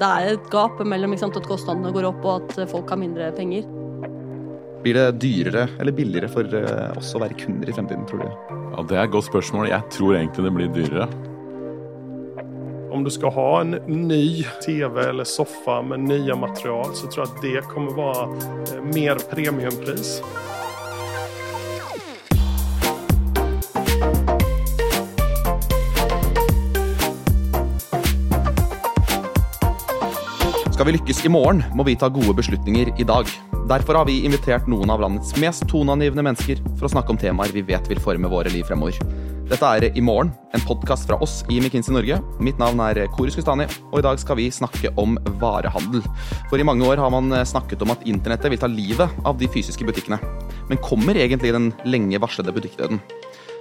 det 0.00 0.10
er 0.10 0.32
et 0.34 0.46
gap 0.50 0.80
mellom 0.82 1.14
sant, 1.18 1.36
at 1.38 1.46
kostnadene 1.46 1.92
går 1.94 2.08
opp 2.10 2.24
og 2.26 2.48
at 2.50 2.70
folk 2.70 2.90
har 2.90 2.98
mindre 3.00 3.30
penger. 3.36 3.66
Blir 4.84 4.98
det 4.98 5.20
dyrere 5.22 5.68
eller 5.80 5.94
billigere 5.96 6.28
for 6.28 6.56
eh, 6.58 6.98
oss 6.98 7.14
å 7.16 7.22
være 7.22 7.38
kunder 7.40 7.70
i 7.70 7.76
fremtiden, 7.76 8.04
tror 8.08 8.24
du? 8.24 8.56
Ja, 8.74 8.82
Det 8.82 8.98
er 8.98 9.06
et 9.06 9.14
godt 9.14 9.30
spørsmål. 9.30 9.70
Jeg 9.70 9.86
tror 9.94 10.18
egentlig 10.18 10.44
det 10.44 10.54
blir 10.58 10.74
dyrere. 10.74 11.06
Om 12.94 13.02
du 13.06 13.10
skal 13.10 13.32
ha 13.34 13.48
en 13.62 13.78
ny 13.88 14.44
TV 14.62 15.00
eller 15.08 15.26
soffa 15.26 15.80
med 15.82 16.04
nye 16.10 16.36
material, 16.38 16.92
så 16.94 17.08
tror 17.08 17.24
jeg 17.24 17.32
at 17.32 17.42
det 17.46 17.64
kommer 17.70 17.96
være 17.96 18.26
eh, 18.74 18.82
mer 18.92 19.22
premiumpris. 19.30 20.18
Skal 30.84 30.92
vi 30.92 30.98
lykkes 30.98 31.22
i 31.24 31.30
morgen, 31.32 31.62
må 31.72 31.84
vi 31.88 31.94
ta 31.96 32.10
gode 32.12 32.34
beslutninger 32.36 32.90
i 33.00 33.04
dag. 33.08 33.30
Derfor 33.70 33.96
har 33.96 34.04
vi 34.04 34.18
invitert 34.28 34.66
noen 34.68 34.90
av 34.92 35.00
landets 35.00 35.30
mest 35.40 35.64
toneangivende 35.70 36.20
mennesker 36.26 36.58
for 36.74 36.84
å 36.84 36.90
snakke 36.92 37.14
om 37.14 37.20
temaer 37.22 37.54
vi 37.56 37.62
vet 37.64 37.88
vil 37.88 38.02
forme 38.04 38.28
våre 38.28 38.52
liv 38.52 38.68
fremover. 38.68 38.98
Dette 39.48 39.70
er 39.78 39.86
I 39.96 40.02
morgen, 40.04 40.34
en 40.52 40.66
podkast 40.68 41.08
fra 41.08 41.16
oss 41.24 41.38
i 41.48 41.56
McKinsey 41.56 41.96
Norge. 41.96 42.18
Mitt 42.36 42.60
navn 42.60 42.84
er 42.84 43.00
Korus 43.16 43.40
Kustani, 43.40 43.64
og 43.94 44.02
i 44.02 44.04
dag 44.04 44.20
skal 44.20 44.36
vi 44.42 44.50
snakke 44.52 44.92
om 45.00 45.16
varehandel. 45.40 46.04
For 46.52 46.60
i 46.60 46.68
mange 46.68 46.84
år 46.84 47.00
har 47.00 47.16
man 47.16 47.32
snakket 47.48 47.80
om 47.80 47.96
at 47.96 48.04
internettet 48.04 48.52
vil 48.52 48.60
ta 48.60 48.68
livet 48.68 49.24
av 49.24 49.40
de 49.40 49.48
fysiske 49.48 49.88
butikkene. 49.88 50.20
Men 50.68 50.84
kommer 50.84 51.16
egentlig 51.16 51.56
den 51.56 51.72
lenge 51.88 52.20
varslede 52.20 52.52
butikkdøden? 52.52 53.00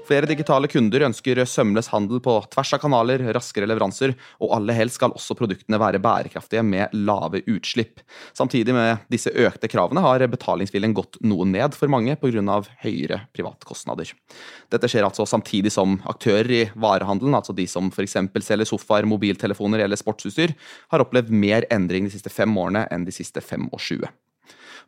Flere 0.04 0.28
digitale 0.28 0.68
kunder 0.68 1.06
ønsker 1.08 1.40
sømløs 1.48 1.88
handel 1.94 2.20
på 2.24 2.36
tvers 2.52 2.74
av 2.76 2.82
kanaler, 2.84 3.22
raskere 3.36 3.68
leveranser, 3.70 4.12
og 4.44 4.52
aller 4.58 4.76
helst 4.76 5.00
skal 5.00 5.14
også 5.16 5.38
produktene 5.40 5.80
være 5.80 6.02
bærekraftige 6.04 6.64
med 6.68 6.92
lave 7.08 7.40
utslipp. 7.48 8.02
Samtidig 8.36 8.76
med 8.76 9.06
disse 9.14 9.32
økte 9.32 9.70
kravene 9.72 10.04
har 10.04 10.26
betalingsviljen 10.28 10.96
gått 10.98 11.22
noe 11.24 11.48
ned 11.48 11.78
for 11.78 11.92
mange 11.92 12.18
pga. 12.20 12.60
høyere 12.84 13.22
privatkostnader. 13.34 14.12
Dette 14.70 14.90
skjer 14.92 15.08
altså 15.08 15.26
samtidig 15.26 15.72
som 15.72 16.02
aktører 16.10 16.52
i 16.52 16.64
varehandelen, 16.76 17.36
altså 17.36 17.56
de 17.56 17.68
som 17.68 17.88
f.eks. 17.88 18.18
selger 18.44 18.68
sofaer, 18.68 19.08
mobiltelefoner 19.08 19.80
eller 19.86 20.00
sportsutstyr, 20.00 20.56
har 20.92 21.00
opplevd 21.00 21.32
mer 21.32 21.68
endring 21.72 22.10
de 22.10 22.16
siste 22.18 22.30
fem 22.30 22.52
årene 22.58 22.88
enn 22.92 23.08
de 23.08 23.16
siste 23.16 23.42
fem 23.42 23.70
og 23.72 23.80
20. 23.80 24.12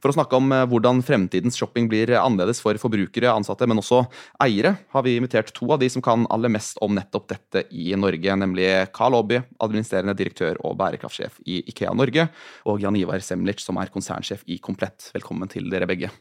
For 0.03 0.11
å 0.11 0.15
snakke 0.17 0.37
om 0.39 0.51
eh, 0.55 0.65
hvordan 0.69 1.01
fremtidens 1.05 1.57
shopping 1.59 1.89
blir 1.91 2.13
annerledes 2.19 2.61
for 2.63 2.77
forbrukere, 2.81 3.31
ansatte, 3.33 3.67
men 3.69 3.81
også 3.81 4.03
eiere, 4.43 4.75
har 4.93 5.05
vi 5.05 5.15
invitert 5.19 5.53
to 5.55 5.69
av 5.73 5.81
de 5.81 5.89
som 5.91 6.03
kan 6.05 6.27
aller 6.33 6.51
mest 6.53 6.79
om 6.85 6.95
nettopp 6.97 7.29
dette 7.31 7.65
i 7.71 7.91
Norge, 7.99 8.37
nemlig 8.41 8.69
Carl 8.95 9.17
Aabye, 9.19 9.45
administrerende 9.63 10.17
direktør 10.17 10.59
og 10.65 10.77
bærekraftsjef 10.81 11.41
i 11.45 11.61
Ikea 11.71 11.95
Norge, 11.97 12.29
og 12.69 12.83
Jan 12.83 12.99
Ivar 12.99 13.23
Semlic, 13.23 13.63
som 13.63 13.79
er 13.81 13.93
konsernsjef 13.93 14.45
i 14.51 14.59
Komplett. 14.63 15.11
Velkommen 15.15 15.51
til 15.51 15.69
dere 15.71 15.89
begge. 15.89 16.11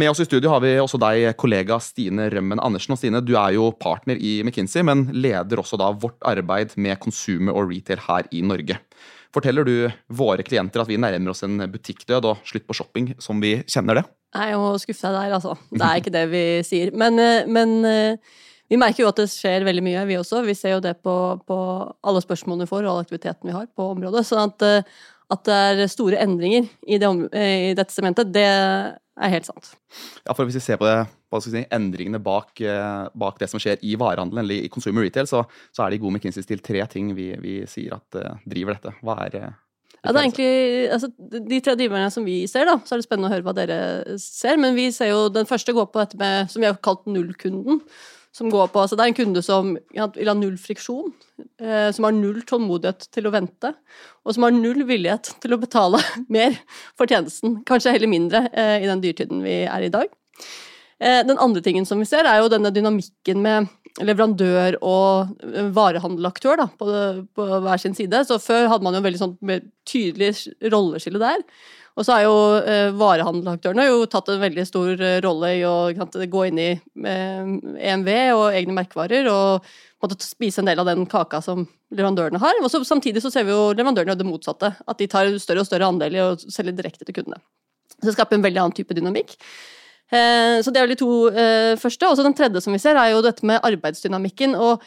Med 0.00 0.08
oss 0.10 0.20
i 0.22 0.24
studio 0.24 0.48
har 0.48 0.62
vi 0.64 0.70
også 0.80 0.96
deg, 1.02 1.26
kollega 1.36 1.76
Stine 1.82 2.30
Rømmen 2.32 2.60
Andersen. 2.64 2.94
Og 2.94 3.00
Stine, 3.00 3.20
du 3.20 3.34
er 3.36 3.52
jo 3.58 3.66
partner 3.76 4.16
i 4.16 4.38
McKinsey, 4.40 4.80
men 4.86 5.02
leder 5.12 5.60
også 5.60 5.76
da 5.76 5.90
vårt 5.92 6.16
arbeid 6.24 6.72
med 6.80 6.96
consumer 7.02 7.52
og 7.52 7.68
retail 7.68 8.00
her 8.06 8.30
i 8.32 8.40
Norge. 8.40 8.78
Forteller 9.34 9.66
du 9.68 9.74
våre 10.16 10.46
klienter 10.46 10.80
at 10.80 10.88
vi 10.88 10.96
nærmer 10.96 11.34
oss 11.34 11.44
en 11.44 11.66
butikkdød 11.68 12.30
og 12.30 12.40
slutt 12.48 12.64
på 12.70 12.78
shopping 12.78 13.12
som 13.20 13.44
vi 13.44 13.58
kjenner 13.68 14.00
det? 14.00 14.06
Jeg 14.40 14.62
må 14.62 14.72
skuffe 14.80 15.10
deg 15.10 15.18
der, 15.18 15.36
altså. 15.36 15.58
Det 15.68 15.84
er 15.84 16.00
ikke 16.00 16.16
det 16.16 16.24
vi 16.32 16.44
sier. 16.70 16.96
Men, 16.96 17.20
eh, 17.20 17.44
men, 17.50 17.76
eh, 17.84 18.40
vi 18.72 18.80
merker 18.80 19.04
jo 19.04 19.12
at 19.12 19.20
det 19.20 19.28
skjer 19.34 19.68
veldig 19.68 19.84
mye, 19.84 20.08
vi 20.08 20.16
også. 20.22 20.46
Vi 20.46 20.56
ser 20.56 20.78
jo 20.78 20.84
det 20.86 20.96
på, 21.04 21.16
på 21.44 21.60
alle 22.00 22.24
spørsmålene 22.24 22.64
vi 22.64 22.72
får 22.72 22.86
og 22.86 22.94
all 22.94 23.04
aktiviteten 23.04 23.52
vi 23.52 23.58
har 23.58 23.68
på 23.76 23.92
området. 23.98 24.24
sånn 24.24 24.48
at, 24.48 24.62
eh, 24.62 25.00
at 25.30 25.46
det 25.46 25.56
er 25.84 25.90
store 25.90 26.18
endringer 26.22 26.66
i, 26.86 26.98
det, 27.00 27.08
i 27.36 27.72
dette 27.78 27.94
sementet, 27.94 28.32
det 28.34 28.44
er 28.46 29.32
helt 29.34 29.48
sant. 29.48 29.72
Ja, 30.26 30.34
for 30.34 30.44
Hvis 30.48 30.58
vi 30.58 30.64
ser 30.64 30.80
på 30.80 30.88
det, 30.88 31.04
si, 31.44 31.62
endringene 31.70 32.20
bak, 32.22 32.52
bak, 33.14 33.40
det 33.40 33.50
som 33.52 33.62
skjer 33.62 33.82
i 33.86 33.96
varehandelen 34.00 34.42
eller 34.42 34.66
i 34.66 34.70
consumer 34.72 35.06
retail, 35.06 35.28
så, 35.30 35.44
så 35.70 35.84
er 35.84 35.90
det 35.92 36.00
i 36.00 36.04
god 36.04 36.16
McKinsey 36.16 36.46
til 36.48 36.62
tre 36.64 36.82
ting 36.90 37.12
vi, 37.14 37.30
vi, 37.42 37.60
sier 37.70 37.98
at 37.98 38.18
uh, 38.18 38.38
driver 38.48 38.76
dette. 38.76 38.94
Hva 39.04 39.18
er 39.26 39.34
det? 39.36 39.48
ja, 40.00 40.12
det 40.12 40.16
er 40.16 40.22
egentlig, 40.24 40.52
altså, 40.94 41.10
De 41.50 41.58
tre 41.60 41.74
driverne 41.76 42.12
som 42.12 42.24
vi 42.24 42.38
ser, 42.48 42.64
da, 42.68 42.78
så 42.84 42.94
er 42.94 43.02
det 43.02 43.06
spennende 43.06 43.28
å 43.28 43.34
høre 43.34 43.44
hva 43.44 43.54
dere 43.56 43.80
ser. 44.22 44.56
Men 44.60 44.78
vi 44.78 44.88
ser 44.96 45.12
jo 45.12 45.26
den 45.32 45.48
første 45.48 45.74
går 45.76 45.90
på 45.92 46.00
dette 46.00 46.20
med, 46.20 46.48
som 46.52 46.62
vi 46.62 46.70
har 46.70 46.80
kalt 46.82 47.04
nullkunden 47.10 47.82
som 48.32 48.50
går 48.50 48.70
på 48.70 48.82
altså 48.82 48.96
Det 48.96 49.04
er 49.04 49.10
en 49.10 49.18
kunde 49.18 49.42
som 49.42 49.72
vil 49.74 50.30
ha 50.30 50.36
null 50.38 50.56
friksjon, 50.60 51.10
eh, 51.62 51.90
som 51.94 52.06
har 52.06 52.14
null 52.14 52.40
tålmodighet 52.46 53.08
til 53.14 53.26
å 53.26 53.34
vente, 53.34 53.72
og 54.24 54.36
som 54.36 54.46
har 54.46 54.54
null 54.54 54.84
villighet 54.86 55.32
til 55.42 55.56
å 55.56 55.60
betale 55.60 56.00
mer 56.36 56.54
for 56.98 57.10
tjenesten. 57.10 57.60
Kanskje 57.68 57.96
heller 57.96 58.10
mindre 58.10 58.46
eh, 58.52 58.78
i 58.84 58.90
den 58.90 59.02
dyrtiden 59.02 59.42
vi 59.46 59.62
er 59.66 59.86
i 59.86 59.92
dag. 59.92 60.12
Eh, 61.00 61.20
den 61.26 61.40
andre 61.42 61.62
tingen 61.64 61.88
som 61.88 61.98
vi 62.02 62.08
ser, 62.08 62.28
er 62.28 62.42
jo 62.42 62.52
denne 62.52 62.72
dynamikken 62.74 63.42
med 63.42 63.70
leverandør 63.98 64.76
og 64.86 65.32
varehandelaktør 65.74 66.60
da, 66.60 66.68
på, 66.78 66.86
på, 67.34 67.46
hver 67.66 67.82
sin 67.82 67.96
side. 67.98 68.22
Så 68.28 68.38
før 68.38 68.68
hadde 68.70 68.86
man 68.86 68.94
jo 68.94 69.02
veldig 69.02 69.20
sånn 69.20 69.36
tydelig 69.88 70.36
rolleskille 70.70 71.18
der. 71.20 71.42
Og 72.00 72.06
så 72.06 72.16
har 72.16 72.24
jo 72.24 72.36
eh, 72.64 72.88
varehandelaktørene 72.96 73.84
jo 73.84 74.06
tatt 74.08 74.30
en 74.32 74.40
veldig 74.40 74.64
stor 74.64 75.02
eh, 75.04 75.18
rolle 75.20 75.50
i 75.58 75.64
å 75.68 75.92
gå 75.92 76.44
inn 76.48 76.60
i 76.62 76.70
eh, 76.72 77.50
EMV 77.92 78.08
og 78.38 78.44
egne 78.56 78.76
merkevarer 78.78 79.28
og 79.28 79.66
måtte 80.00 80.16
spise 80.24 80.62
en 80.62 80.70
del 80.70 80.80
av 80.80 80.88
den 80.88 81.04
kaka 81.10 81.42
som 81.44 81.66
leverandørene 81.92 82.40
har. 82.40 82.62
Og 82.64 82.72
samtidig 82.88 83.20
så 83.20 83.32
ser 83.34 83.44
vi 83.44 83.52
jo 83.52 83.74
leverandørene 83.74 84.16
det 84.16 84.28
motsatte. 84.28 84.72
At 84.88 85.02
de 85.02 85.10
tar 85.12 85.28
større 85.42 85.60
og 85.60 85.68
større 85.68 85.90
andel 85.92 86.16
i 86.16 86.24
å 86.24 86.30
selge 86.40 86.72
direkte 86.78 87.04
til 87.04 87.18
kundene. 87.20 87.42
Så 87.98 88.08
det 88.08 88.16
skaper 88.16 88.38
en 88.38 88.46
veldig 88.46 88.62
annen 88.62 88.78
type 88.78 88.96
dynamikk. 88.96 89.36
Eh, 90.08 90.56
så 90.64 90.72
det 90.72 90.80
er 90.80 90.88
vel 90.88 90.96
de 90.96 91.02
to 91.02 91.12
første. 91.82 92.08
Og 92.08 92.16
så 92.16 92.24
den 92.24 92.38
tredje 92.38 92.64
som 92.64 92.72
vi 92.72 92.80
ser, 92.80 92.96
er 92.96 93.12
jo 93.12 93.20
dette 93.26 93.44
med 93.44 93.60
arbeidsdynamikken. 93.60 94.56
og 94.56 94.80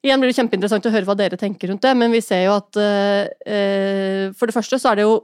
Igjen 0.00 0.22
blir 0.22 0.32
det 0.32 0.38
kjempeinteressant 0.38 0.86
å 0.88 0.92
høre 0.94 1.04
hva 1.04 1.16
dere 1.18 1.36
tenker 1.36 1.68
rundt 1.68 1.84
det, 1.84 1.92
men 2.00 2.08
vi 2.14 2.22
ser 2.24 2.46
jo 2.46 2.54
at 2.56 2.78
eh, 2.80 4.30
for 4.32 4.48
det 4.48 4.56
første 4.56 4.78
så 4.80 4.94
er 4.94 5.00
det 5.00 5.04
jo 5.04 5.18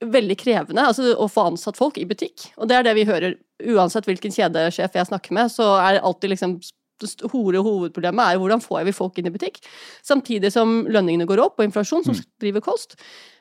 veldig 0.00 0.36
krevende 0.40 0.84
altså, 0.88 1.12
å 1.14 1.28
få 1.28 1.50
ansatt 1.50 1.78
folk 1.78 1.98
i 2.00 2.06
butikk. 2.08 2.50
Og 2.56 2.68
det 2.70 2.78
er 2.78 2.86
det 2.86 2.96
vi 2.96 3.08
hører. 3.08 3.38
Uansett 3.60 4.06
hvilken 4.08 4.32
kjedesjef 4.32 4.94
jeg 4.96 5.08
snakker 5.10 5.36
med, 5.36 5.52
så 5.52 5.74
er 5.80 6.00
alltid 6.00 6.32
liksom 6.32 6.60
store 7.08 7.60
hovedproblemet 7.64 8.32
er 8.32 8.40
hvordan 8.40 8.62
får 8.62 8.84
vi 8.88 8.92
folk 8.92 9.18
inn 9.18 9.28
i 9.30 9.32
butikk, 9.32 9.60
samtidig 10.04 10.50
som 10.52 10.82
lønningene 10.90 11.28
går 11.28 11.42
opp, 11.42 11.58
og 11.58 11.64
inflasjon, 11.64 12.04
som 12.04 12.16
mm. 12.16 12.24
driver 12.42 12.64
kost. 12.64 12.96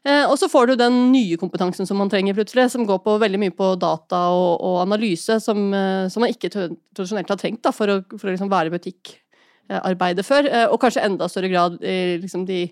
Eh, 0.08 0.24
og 0.24 0.38
så 0.40 0.50
får 0.52 0.70
du 0.70 0.76
den 0.80 1.00
nye 1.14 1.40
kompetansen 1.40 1.88
som 1.90 2.00
man 2.00 2.12
trenger 2.12 2.38
plutselig, 2.38 2.70
som 2.74 2.86
går 2.88 3.02
på 3.04 3.18
veldig 3.22 3.42
mye 3.42 3.56
på 3.56 3.74
data 3.82 4.22
og, 4.36 4.62
og 4.64 4.78
analyse, 4.86 5.40
som, 5.44 5.66
eh, 5.76 6.06
som, 6.12 6.24
man 6.24 6.36
ikke 6.36 6.52
tradisjonelt 6.54 7.34
har 7.34 7.42
trengt 7.42 7.64
da, 7.66 7.74
for 7.76 7.92
å, 7.92 8.00
for 8.16 8.30
å 8.30 8.36
liksom 8.36 8.52
være 8.52 8.74
butikkarbeider 8.76 10.28
før, 10.28 10.48
eh, 10.48 10.68
og 10.70 10.80
kanskje 10.82 11.06
enda 11.08 11.30
større 11.32 11.52
grad 11.52 11.80
i 11.84 12.20
liksom 12.24 12.48
de 12.50 12.66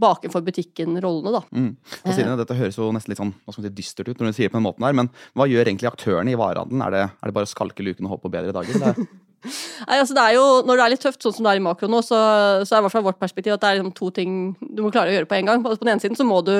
bakenfor 0.00 0.42
butikken-rollene, 0.46 1.32
da. 1.36 1.42
Mm. 1.54 1.72
Sine, 2.02 2.36
dette 2.40 2.56
høres 2.58 2.78
jo 2.78 2.88
nesten 2.94 3.12
litt 3.12 3.20
sånn 3.20 3.34
hva 3.44 3.54
skal 3.54 3.62
man 3.62 3.68
si, 3.68 3.76
dystert 3.78 4.08
ut 4.10 4.18
når 4.18 4.32
du 4.32 4.38
sier 4.38 4.48
det 4.48 4.54
på 4.54 4.58
den 4.58 4.66
måten 4.66 4.86
her, 4.86 4.96
men 4.98 5.10
hva 5.38 5.46
gjør 5.50 5.70
egentlig 5.70 5.90
aktørene 5.90 6.34
i 6.34 6.38
varehandelen? 6.38 6.82
Er 6.86 6.94
det, 6.94 7.04
er 7.14 7.30
det 7.30 7.36
bare 7.36 7.46
å 7.46 7.52
skalke 7.52 7.86
luken 7.86 8.08
og 8.08 8.16
håpe 8.16 8.26
på 8.26 8.34
bedre 8.34 8.54
dager? 8.56 9.04
Nei, 9.44 9.98
altså 10.00 10.16
det 10.16 10.22
er 10.24 10.36
jo, 10.38 10.44
Når 10.64 10.78
det 10.78 10.84
er 10.84 10.92
litt 10.94 11.02
tøft, 11.04 11.20
sånn 11.20 11.34
som 11.36 11.46
det 11.46 11.52
er 11.52 11.60
i 11.60 11.64
makro 11.64 11.88
nå, 11.92 12.00
så, 12.04 12.18
så 12.64 12.74
er 12.74 12.80
i 12.80 12.86
hvert 12.86 12.94
fall 12.94 13.06
vårt 13.06 13.20
perspektiv 13.20 13.54
at 13.54 13.62
det 13.62 13.70
er 13.70 13.78
liksom 13.78 13.94
to 13.98 14.10
ting 14.16 14.36
du 14.60 14.80
må 14.80 14.92
klare 14.94 15.12
å 15.12 15.16
gjøre 15.18 15.28
på 15.30 15.38
en 15.38 15.50
gang. 15.50 15.64
På 15.64 15.74
den 15.76 15.92
ene 15.92 16.02
siden 16.02 16.18
så 16.18 16.26
må 16.26 16.40
du 16.46 16.54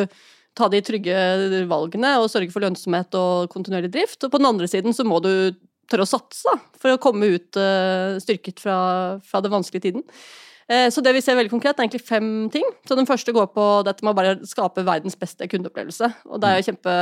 ta 0.55 0.69
de 0.71 0.83
trygge 0.85 1.15
valgene 1.71 2.15
og 2.21 2.29
sørge 2.31 2.53
for 2.55 2.63
lønnsomhet 2.63 3.17
og 3.19 3.49
kontinuerlig 3.53 3.91
drift. 3.95 4.21
Og 4.23 4.31
på 4.31 4.41
den 4.41 4.51
andre 4.53 4.69
siden 4.71 4.95
så 4.95 5.07
må 5.09 5.19
du 5.25 5.33
tørre 5.91 6.07
å 6.07 6.09
satse 6.09 6.47
da, 6.49 6.59
for 6.81 6.95
å 6.95 7.01
komme 7.03 7.29
ut 7.35 7.59
uh, 7.61 8.21
styrket 8.23 8.63
fra, 8.63 8.77
fra 9.25 9.43
den 9.45 9.53
vanskelige 9.53 9.89
tiden. 9.89 10.05
Eh, 10.65 10.87
så 10.89 11.03
det 11.05 11.13
vi 11.13 11.21
ser 11.21 11.37
veldig 11.37 11.53
konkret, 11.53 11.77
er 11.77 11.85
egentlig 11.85 12.07
fem 12.07 12.49
ting. 12.53 12.65
Så 12.89 12.97
Den 12.97 13.09
første 13.09 13.33
går 13.37 13.51
på 13.53 13.67
dette 13.85 14.05
med 14.05 14.15
å 14.15 14.17
bare 14.17 14.39
skape 14.49 14.85
verdens 14.87 15.17
beste 15.19 15.49
kundeopplevelse. 15.51 16.09
Og 16.31 16.41
det 16.41 16.49
er 16.49 16.61
jo, 16.61 16.67
kjempe, 16.71 16.95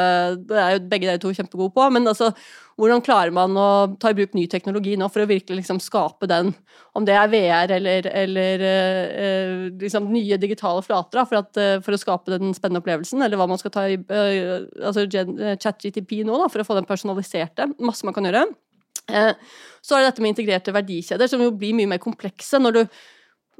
det 0.51 0.59
er 0.59 0.75
jo 0.75 0.83
begge 0.91 1.09
dere 1.09 1.23
to 1.23 1.31
kjempegode 1.37 1.75
på. 1.77 1.87
Men 1.95 2.09
altså, 2.11 2.33
hvordan 2.81 3.05
klarer 3.07 3.35
man 3.35 3.55
å 3.59 3.69
ta 4.03 4.11
i 4.11 4.17
bruk 4.19 4.35
ny 4.35 4.49
teknologi 4.51 4.97
nå 4.99 5.07
for 5.13 5.23
å 5.23 5.31
virkelig 5.31 5.61
liksom 5.61 5.79
skape 5.83 6.27
den, 6.31 6.51
om 6.99 7.07
det 7.07 7.15
er 7.15 7.31
VR 7.31 7.77
eller, 7.79 8.09
eller 8.25 8.67
eh, 8.67 9.55
liksom 9.79 10.11
nye 10.11 10.41
digitale 10.43 10.83
flater, 10.83 11.23
for, 11.29 11.45
at, 11.45 11.63
eh, 11.63 11.79
for, 11.85 11.95
å 11.95 12.03
skape 12.03 12.35
den 12.35 12.57
spennende 12.57 12.83
opplevelsen, 12.83 13.23
eller 13.23 13.39
hva 13.39 13.47
man 13.51 13.63
skal 13.63 13.75
ta 13.75 13.87
i 13.87 14.01
eh, 14.01 14.67
altså 14.83 15.07
chat-GTP 15.07 16.23
nå, 16.27 16.35
da, 16.43 16.51
for 16.51 16.65
å 16.65 16.67
få 16.67 16.81
den 16.81 16.89
personaliserte. 16.89 17.71
Masse 17.79 18.09
man 18.09 18.17
kan 18.17 18.27
gjøre. 18.27 18.47
Eh, 19.11 19.33
så 19.83 19.97
er 19.97 20.03
det 20.03 20.13
dette 20.13 20.25
med 20.25 20.35
integrerte 20.35 20.75
verdikjeder, 20.75 21.31
som 21.31 21.43
jo 21.43 21.53
blir 21.55 21.77
mye 21.79 21.91
mer 21.95 22.03
komplekse. 22.03 22.59
når 22.59 22.79
du 22.79 22.87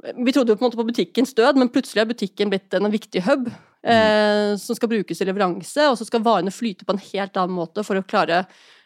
vi 0.03 0.33
trodde 0.35 0.51
jo 0.51 0.57
på 0.57 0.65
en 0.65 0.69
måte 0.69 0.79
på 0.79 0.87
butikkens 0.87 1.35
død, 1.37 1.59
men 1.59 1.71
plutselig 1.71 2.03
har 2.03 2.09
butikken 2.09 2.51
blitt 2.51 2.75
en 2.75 2.91
viktig 2.91 3.23
hub 3.27 3.47
eh, 3.47 4.55
som 4.59 4.77
skal 4.77 4.91
brukes 4.91 5.21
i 5.21 5.27
leveranse, 5.29 5.87
og 5.89 5.99
så 5.99 6.07
skal 6.07 6.25
varene 6.25 6.53
flyte 6.53 6.87
på 6.87 6.95
en 6.95 7.05
helt 7.11 7.39
annen 7.39 7.55
måte 7.55 7.85
for 7.87 7.99
å 7.99 8.05
klare 8.07 8.43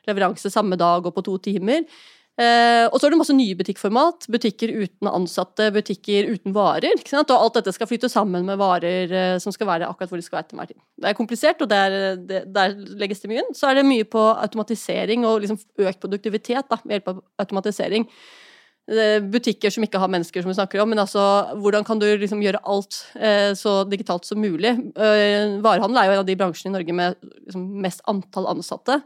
leveranse 0.07 0.51
samme 0.53 0.77
dag 0.79 1.05
og 1.05 1.15
på 1.15 1.25
to 1.25 1.39
timer. 1.49 1.83
Eh, 2.37 2.85
og 2.91 2.99
så 2.99 3.07
er 3.07 3.15
det 3.15 3.17
masse 3.17 3.33
nye 3.33 3.57
butikkformat. 3.57 4.27
Butikker 4.29 4.69
uten 4.77 5.09
ansatte, 5.09 5.71
butikker 5.73 6.29
uten 6.29 6.53
varer. 6.53 6.93
Og 7.17 7.33
alt 7.33 7.57
dette 7.57 7.73
skal 7.73 7.89
flytte 7.89 8.11
sammen 8.13 8.45
med 8.45 8.59
varer 8.61 9.09
eh, 9.09 9.37
som 9.41 9.55
skal 9.55 9.71
være 9.71 9.89
akkurat 9.89 10.13
hvor 10.13 10.21
de 10.21 10.25
skal 10.25 10.39
være 10.39 10.51
til 10.51 10.59
enhver 10.59 10.69
tid. 10.69 10.81
Det 11.01 11.09
er 11.09 11.17
komplisert, 11.17 11.63
og 11.65 11.71
der, 11.71 11.97
det, 12.29 12.43
der 12.53 12.77
legges 13.01 13.23
det 13.23 13.31
mye 13.31 13.41
inn. 13.41 13.55
Så 13.57 13.71
er 13.71 13.79
det 13.79 13.87
mye 13.89 14.05
på 14.05 14.21
automatisering 14.35 15.25
og 15.25 15.41
liksom 15.43 15.57
økt 15.81 16.03
produktivitet 16.03 16.69
da, 16.69 16.77
ved 16.83 16.99
hjelp 16.99 17.15
av 17.15 17.23
automatisering. 17.41 18.05
Eh, 18.87 19.17
butikker 19.19 19.67
som 19.73 19.83
ikke 19.83 19.99
har 19.99 20.07
mennesker, 20.07 20.39
som 20.39 20.47
vi 20.47 20.55
snakker 20.55 20.79
om, 20.79 20.87
men 20.87 21.01
altså 21.01 21.19
hvordan 21.59 21.83
kan 21.83 21.99
du 21.99 22.05
liksom 22.07 22.39
gjøre 22.39 22.61
alt 22.71 23.01
eh, 23.19 23.51
så 23.59 23.81
digitalt 23.83 24.23
som 24.23 24.39
mulig? 24.39 24.71
Eh, 24.95 25.57
varehandel 25.59 25.99
er 25.99 26.07
jo 26.07 26.13
en 26.15 26.21
av 26.21 26.29
de 26.29 26.37
bransjene 26.39 26.71
i 26.71 26.75
Norge 26.77 26.95
med 26.95 27.17
liksom, 27.49 27.65
mest 27.83 27.99
antall 28.07 28.47
ansatte. 28.53 29.01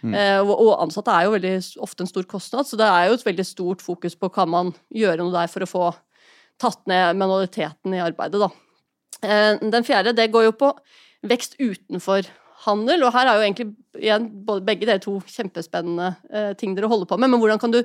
Mm. 0.00 0.16
Eh, 0.16 0.40
og, 0.40 0.72
ansatte 0.86 1.12
er 1.12 1.26
jo 1.26 1.34
veldig 1.36 1.52
ofte 1.84 2.06
en 2.06 2.10
stor 2.14 2.24
kostnad, 2.32 2.64
så 2.64 2.80
det 2.80 2.88
er 2.88 3.10
jo 3.10 3.20
et 3.20 3.26
veldig 3.28 3.46
stort 3.50 3.84
fokus 3.84 4.16
på 4.16 4.32
kan 4.32 4.48
man 4.54 4.72
gjøre 4.88 5.20
noe 5.20 5.36
der 5.36 5.52
for 5.52 5.66
å 5.66 5.70
få 5.74 5.84
tatt 6.56 6.80
ned 6.88 7.20
manualiteten 7.20 7.92
i 7.92 8.00
arbeidet, 8.00 8.40
da. 8.40 8.48
Den 9.60 9.84
fjerde, 9.84 10.16
det 10.16 10.30
går 10.32 10.46
jo 10.46 10.56
på 10.56 10.70
vekst 11.28 11.58
utenfor 11.60 12.24
handel, 12.64 13.04
og 13.04 13.12
her 13.12 13.28
er 13.28 13.36
jo 13.36 13.44
egentlig 13.44 13.66
igjen 14.00 14.30
begge 14.64 14.88
dere 14.88 15.02
to 15.02 15.18
kjempespennende 15.28 16.54
ting 16.60 16.72
dere 16.76 16.88
holder 16.88 17.08
på 17.10 17.18
med, 17.20 17.32
men 17.32 17.42
hvordan 17.42 17.60
kan 17.60 17.74
du 17.74 17.82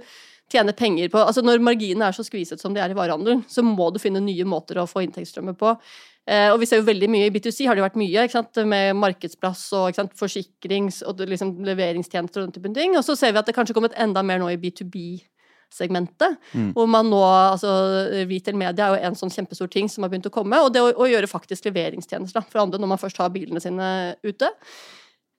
tjene 0.52 0.74
penger 0.78 1.12
på 1.12 1.22
altså 1.24 1.44
Når 1.46 1.64
marginene 1.64 2.10
er 2.10 2.16
så 2.16 2.26
skviset 2.28 2.62
som 2.62 2.76
de 2.76 2.82
er 2.84 2.94
i 2.94 2.98
varehandelen, 2.98 3.44
så 3.50 3.64
må 3.66 3.90
du 3.92 4.00
finne 4.02 4.22
nye 4.24 4.48
måter 4.48 4.82
å 4.82 4.88
få 4.90 5.06
inntektsstrømmer 5.06 5.58
på. 5.58 5.76
Eh, 6.30 6.52
og 6.54 6.60
vi 6.62 6.68
ser 6.70 6.82
jo 6.82 6.86
veldig 6.86 7.10
mye 7.10 7.30
i 7.30 7.34
B2C, 7.34 7.66
har 7.66 7.78
det 7.78 7.84
vært 7.84 7.98
mye 7.98 8.28
med 8.70 9.00
markedsplass 9.00 9.64
og 9.78 9.98
forsikrings- 10.20 11.02
og 11.08 11.24
liksom 11.26 11.56
leveringstjenester 11.66 12.42
og 12.42 12.50
den 12.50 12.56
typen 12.60 12.78
ting. 12.78 12.98
Og 12.98 13.06
så 13.08 13.18
ser 13.18 13.34
vi 13.34 13.42
at 13.42 13.50
det 13.50 13.56
kanskje 13.58 13.76
kommet 13.78 13.98
enda 13.98 14.22
mer 14.22 14.40
nå 14.42 14.52
i 14.54 14.60
B2B-segmentet. 14.62 16.38
Mm. 16.54 16.72
Hvor 16.78 16.88
man 16.88 17.10
nå, 17.10 17.24
altså 17.26 17.74
Retail 18.30 18.60
media 18.60 18.88
er 18.88 18.96
jo 18.96 19.10
en 19.10 19.18
sånn 19.18 19.34
kjempestor 19.34 19.72
ting 19.74 19.90
som 19.90 20.06
har 20.06 20.14
begynt 20.14 20.30
å 20.30 20.34
komme. 20.34 20.62
Og 20.62 20.74
det 20.76 20.86
å, 20.86 20.94
å 20.94 21.10
gjøre 21.10 21.32
faktisk 21.32 21.66
leveringstjenester 21.72 22.40
da, 22.40 22.46
for 22.46 22.64
andre 22.68 22.82
når 22.82 22.94
man 22.94 23.02
først 23.02 23.22
har 23.24 23.34
bilene 23.34 23.64
sine 23.64 24.16
ute. 24.22 24.54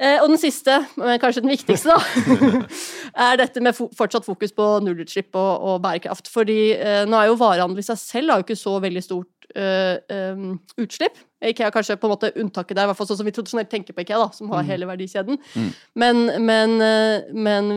Eh, 0.02 0.19
og 0.19 0.32
den 0.32 0.40
siste, 0.40 0.81
men 0.99 1.20
kanskje 1.22 1.44
den 1.44 1.52
viktigste, 1.52 1.94
da, 1.94 2.62
er 3.28 3.37
dette 3.38 3.62
med 3.62 3.76
fortsatt 3.76 4.26
fokus 4.26 4.54
på 4.56 4.64
nullutslipp 4.82 5.37
og, 5.38 5.52
og, 5.60 5.76
bærekraft. 5.84 6.31
Fordi 6.32 6.72
eh, 6.75 7.04
nå 7.06 7.19
er 7.20 7.31
jo 7.31 7.38
varehandel 7.38 7.78
i 7.78 7.87
seg 7.87 8.00
selv 8.00 8.32
har 8.32 8.43
jo 8.43 8.46
ikke 8.49 8.58
så 8.58 8.75
veldig 8.82 9.02
stort 9.04 9.46
uh, 9.54 10.00
um, 10.34 10.56
utslipp. 10.81 11.20
IKEA 11.43 11.69
er 11.69 11.75
kanskje 11.75 11.99
på 12.00 12.08
en 12.08 12.14
måte 12.14 12.32
unntaket 12.38 12.78
der, 12.78 12.87
i 12.87 12.90
hvert 12.90 12.99
fall 12.99 13.10
sånn 13.10 13.20
som 13.20 13.28
vi 13.28 13.34
tradisjonelt 13.37 13.70
tenker 13.70 13.94
på 13.94 14.02
IKEA, 14.02 14.19
da, 14.25 14.28
som 14.34 14.50
har 14.54 14.64
mm. 14.64 14.70
hele 14.72 14.90
verdikjeden. 14.90 15.38
Mm. 15.54 15.70
Men, 16.02 16.22
men, 16.50 16.76
men, 17.46 17.72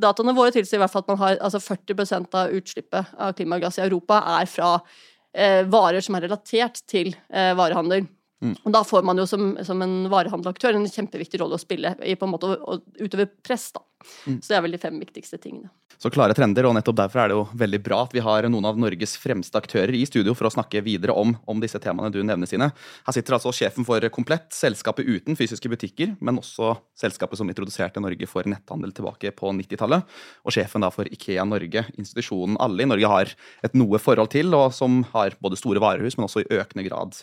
dataene 0.00 0.36
våre 0.36 0.54
tilsier 0.54 0.78
i 0.78 0.84
hvert 0.84 0.92
fall 0.92 1.04
at 1.04 1.12
man 1.12 1.22
har 1.24 1.40
altså 1.44 1.60
40% 1.64 2.38
av 2.40 2.56
utslippet 2.56 3.16
av 3.20 3.36
klimagass 3.36 3.80
i 3.80 3.86
Europa 3.88 4.20
er 4.38 4.48
fra 4.48 4.76
uh, 4.78 5.62
varer 5.72 6.04
som 6.04 6.16
er 6.16 6.28
relatert 6.28 6.84
til 6.88 7.12
uh, 7.32 7.52
varehandel. 7.58 8.06
Mm. 8.44 8.54
Og 8.60 8.74
da 8.76 8.82
får 8.84 9.06
man 9.08 9.20
jo 9.20 9.24
som, 9.28 9.54
som 9.64 9.80
en 9.84 10.04
varehandelaktør 10.12 10.76
en 10.76 10.86
kjempeviktig 10.90 11.40
rolle 11.40 11.56
å 11.56 11.62
spille 11.62 11.94
i 12.04 12.16
på 12.18 12.28
en 12.28 12.34
måte 12.34 12.50
å, 12.52 12.76
å 12.76 13.04
utøve 13.04 13.30
press. 13.46 13.70
da. 13.74 13.82
Mm. 14.26 14.38
Så 14.40 14.52
det 14.52 14.58
er 14.58 14.64
vel 14.66 14.76
de 14.76 14.80
fem 14.82 15.00
viktigste 15.00 15.38
tingene. 15.40 15.70
Så 16.00 16.10
klare 16.12 16.34
trender, 16.36 16.66
og 16.66 16.74
nettopp 16.76 16.96
derfor 16.98 17.22
er 17.22 17.30
det 17.30 17.36
jo 17.36 17.44
veldig 17.56 17.78
bra 17.84 18.00
at 18.04 18.14
vi 18.14 18.22
har 18.24 18.48
noen 18.50 18.66
av 18.66 18.78
Norges 18.80 19.14
fremste 19.20 19.56
aktører 19.60 19.94
i 19.94 20.02
studio 20.08 20.34
for 20.36 20.48
å 20.48 20.52
snakke 20.52 20.82
videre 20.84 21.14
om, 21.16 21.36
om 21.48 21.60
disse 21.62 21.78
temaene 21.80 22.10
du 22.12 22.18
nevner, 22.26 22.50
Sine. 22.50 22.68
Her 23.06 23.16
sitter 23.16 23.36
altså 23.36 23.52
sjefen 23.54 23.86
for 23.86 24.04
Komplett, 24.14 24.50
selskapet 24.52 25.06
uten 25.06 25.38
fysiske 25.38 25.70
butikker, 25.70 26.16
men 26.20 26.40
også 26.42 26.74
selskapet 26.98 27.40
som 27.40 27.48
introduserte 27.48 28.02
Norge 28.02 28.28
for 28.28 28.46
netthandel 28.50 28.92
tilbake 28.96 29.32
på 29.38 29.52
90-tallet, 29.56 30.04
og 30.44 30.56
sjefen 30.56 30.84
da 30.84 30.90
for 30.92 31.08
Ikea 31.08 31.46
Norge, 31.48 31.86
institusjonen 31.94 32.58
alle 32.62 32.84
i 32.84 32.90
Norge 32.90 33.12
har 33.14 33.32
et 33.64 33.78
noe 33.78 34.02
forhold 34.02 34.32
til, 34.34 34.52
og 34.58 34.74
som 34.76 35.02
har 35.14 35.38
både 35.40 35.60
store 35.60 35.82
varehus, 35.84 36.18
men 36.18 36.26
også 36.26 36.44
i 36.44 36.50
økende 36.58 36.84
grad 36.90 37.16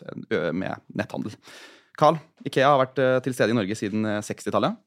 med 0.55 0.79
netthandel. 0.95 1.35
Carl, 1.99 2.17
Ikea 2.47 2.71
har 2.71 2.79
vært 2.81 3.01
til 3.27 3.35
stede 3.35 3.53
i 3.53 3.57
Norge 3.57 3.77
siden 3.77 4.07
60-tallet. 4.23 4.79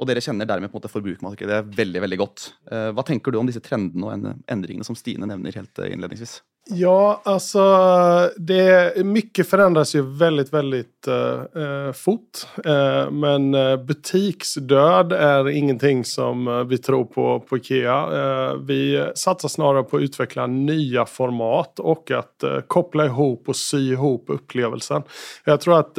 Og 0.00 0.08
dere 0.08 0.22
kjenner 0.24 0.48
dermed 0.48 0.72
på 0.72 0.78
en 0.78 0.80
måte 0.80 0.92
forbrukermarkedet 0.92 1.64
veldig 1.76 2.00
veldig 2.06 2.18
godt. 2.22 2.46
Eh, 2.72 2.88
hva 2.96 3.04
tenker 3.04 3.32
du 3.32 3.40
om 3.40 3.48
disse 3.50 3.60
trendene 3.64 4.06
og 4.08 4.30
endringene 4.48 4.86
som 4.86 4.96
Stine 4.96 5.28
nevner 5.28 5.60
helt 5.60 5.82
eh, 5.82 5.92
innledningsvis? 5.92 6.40
Ja, 6.70 7.20
altså 7.26 7.62
det, 8.36 9.02
Mye 9.08 9.44
forandres 9.48 9.94
jo 9.96 10.04
veldig, 10.20 10.44
veldig 10.52 10.82
uh, 11.08 11.88
fort. 11.96 12.44
Uh, 12.62 13.08
men 13.10 13.48
butiksdöd 13.88 15.14
er 15.16 15.48
ingenting 15.50 16.04
som 16.06 16.44
vi 16.70 16.78
tror 16.78 17.08
på 17.10 17.24
på 17.48 17.58
Ikea. 17.58 17.96
Uh, 18.12 18.52
vi 18.68 18.80
satser 19.18 19.50
snarere 19.50 19.88
på 19.88 19.98
å 19.98 20.04
utvikle 20.04 20.46
nye 20.52 21.08
format 21.10 21.82
og 21.82 22.14
å 22.14 22.22
koble 22.70 23.08
ihop 23.10 23.50
og 23.50 23.58
sy 23.58 23.88
ihop 23.96 24.30
opplevelsen. 24.36 25.08
Jeg 25.48 25.64
tror 25.64 25.80
att 25.80 25.98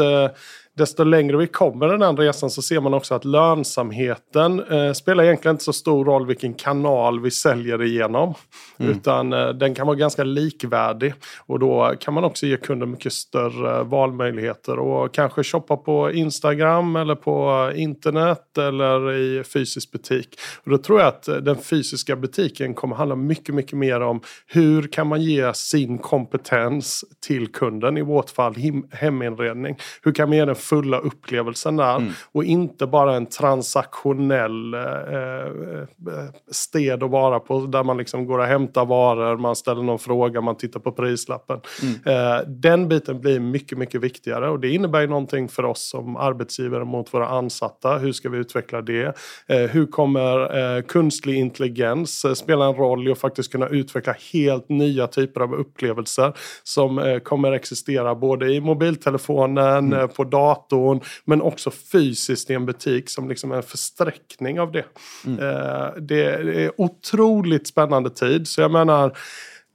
desto 0.81 1.03
längre 1.03 1.37
vi 1.37 1.47
kommer 1.47 1.87
den 1.87 2.01
här 2.01 2.13
resan 2.13 2.49
så 2.49 2.61
ser 2.61 2.79
man 2.79 2.93
också 2.93 3.15
att 3.15 3.25
lönsamheten 3.25 4.59
eh, 4.59 4.93
spelar 4.93 5.23
egentligen 5.23 5.55
inte 5.55 5.63
så 5.63 5.73
stor 5.73 6.05
roll 6.05 6.25
vilken 6.25 6.53
kanal 6.53 7.19
vi 7.19 7.31
säljer 7.31 7.83
igenom. 7.83 8.33
Mm. 8.77 8.91
Utan 8.91 9.33
eh, 9.33 9.49
den 9.49 9.75
kan 9.75 9.87
vara 9.87 9.97
ganska 9.97 10.23
likvärdig. 10.23 11.13
Och 11.45 11.59
då 11.59 11.93
kan 11.99 12.13
man 12.13 12.23
också 12.23 12.45
ge 12.45 12.57
kunden 12.57 12.91
mycket 12.91 13.13
större 13.13 13.83
valmöjligheter. 13.83 14.79
Och 14.79 15.13
kanske 15.13 15.43
shoppa 15.43 15.77
på 15.77 16.11
Instagram 16.11 16.95
eller 16.95 17.15
på 17.15 17.71
internet 17.75 18.57
eller 18.57 19.13
i 19.13 19.43
fysisk 19.43 19.91
butik. 19.91 20.39
Och 20.63 20.71
då 20.71 20.77
tror 20.77 20.99
jag 20.99 21.07
att 21.07 21.23
den 21.23 21.57
fysiska 21.57 22.15
butiken 22.15 22.73
kommer 22.73 22.95
handla 22.95 23.15
mycket, 23.15 23.55
mycket 23.55 23.77
mer 23.77 24.01
om 24.01 24.21
hur 24.47 24.87
kan 24.87 25.07
man 25.07 25.21
ge 25.21 25.53
sin 25.53 25.97
kompetens 25.97 27.05
till 27.25 27.47
kunden. 27.47 27.97
I 27.97 28.01
vårt 28.01 28.29
fall 28.29 28.55
heminredning. 28.91 29.77
Hur 30.03 30.11
kan 30.11 30.29
man 30.29 30.37
ge 30.37 30.45
den 30.45 30.55
fulla 30.71 30.97
upplevelsen 30.97 31.77
där. 31.77 31.95
Mm. 31.95 32.11
Och 32.31 32.43
inte 32.43 32.87
bara 32.87 33.15
en 33.15 33.25
transaktionell 33.25 34.73
eh, 34.73 34.81
eh, 34.81 36.29
sted 36.51 37.03
att 37.03 37.11
vara 37.11 37.39
på. 37.39 37.59
Där 37.59 37.83
man 37.83 37.97
liksom 37.97 38.25
går 38.25 38.39
och 38.39 38.45
hämtar 38.45 38.85
varor, 38.85 39.37
man 39.37 39.55
ställer 39.55 39.83
någon 39.83 39.99
fråga, 39.99 40.41
man 40.41 40.55
tittar 40.57 40.79
på 40.79 40.91
prislappen. 40.91 41.59
Mm. 41.83 41.95
Eh, 42.05 42.47
den 42.47 42.87
biten 42.87 43.21
blir 43.21 43.39
mycket, 43.39 43.77
mycket 43.77 44.01
viktigare. 44.01 44.49
Och 44.49 44.59
det 44.59 44.69
innebär 44.69 45.01
ju 45.01 45.07
någonting 45.07 45.47
för 45.49 45.65
oss 45.65 45.89
som 45.89 46.15
arbetsgivare 46.15 46.85
mot 46.85 47.13
våra 47.13 47.27
ansatta. 47.27 47.97
Hur 47.97 48.11
ska 48.11 48.29
vi 48.29 48.37
utveckla 48.37 48.81
det? 48.81 49.17
Eh, 49.47 49.57
hur 49.57 49.85
kommer 49.85 50.57
eh, 50.77 50.81
kunstig 50.83 51.35
intelligens 51.35 52.25
eh, 52.25 52.33
spela 52.33 52.65
en 52.65 52.75
roll 52.75 53.07
i 53.07 53.11
att 53.11 53.19
faktiskt 53.19 53.51
kunna 53.51 53.67
utveckla 53.67 54.15
helt 54.33 54.69
nya 54.69 55.07
typer 55.07 55.41
av 55.41 55.53
upplevelser 55.53 56.33
som 56.63 57.19
kommer 57.23 57.51
existera 57.51 58.15
både 58.15 58.53
i 58.53 58.61
mobiltelefonen, 58.61 59.93
mm. 59.93 60.09
på 60.09 60.23
datorn 60.23 60.50
datorn 60.51 60.99
men 61.25 61.41
också 61.41 61.71
fysiskt 61.71 62.49
i 62.49 62.53
en 62.53 62.65
butik 62.65 63.09
som 63.09 63.29
liksom 63.29 63.51
en 63.51 63.63
försträckning 63.63 64.59
av 64.59 64.71
det. 64.71 64.85
Mm. 65.25 65.39
Eh, 65.39 65.87
det 65.97 66.25
är 66.25 66.71
otroligt 66.81 67.67
spännande 67.67 68.09
tid 68.09 68.47
så 68.47 68.61
jag 68.61 68.71
menar 68.71 69.05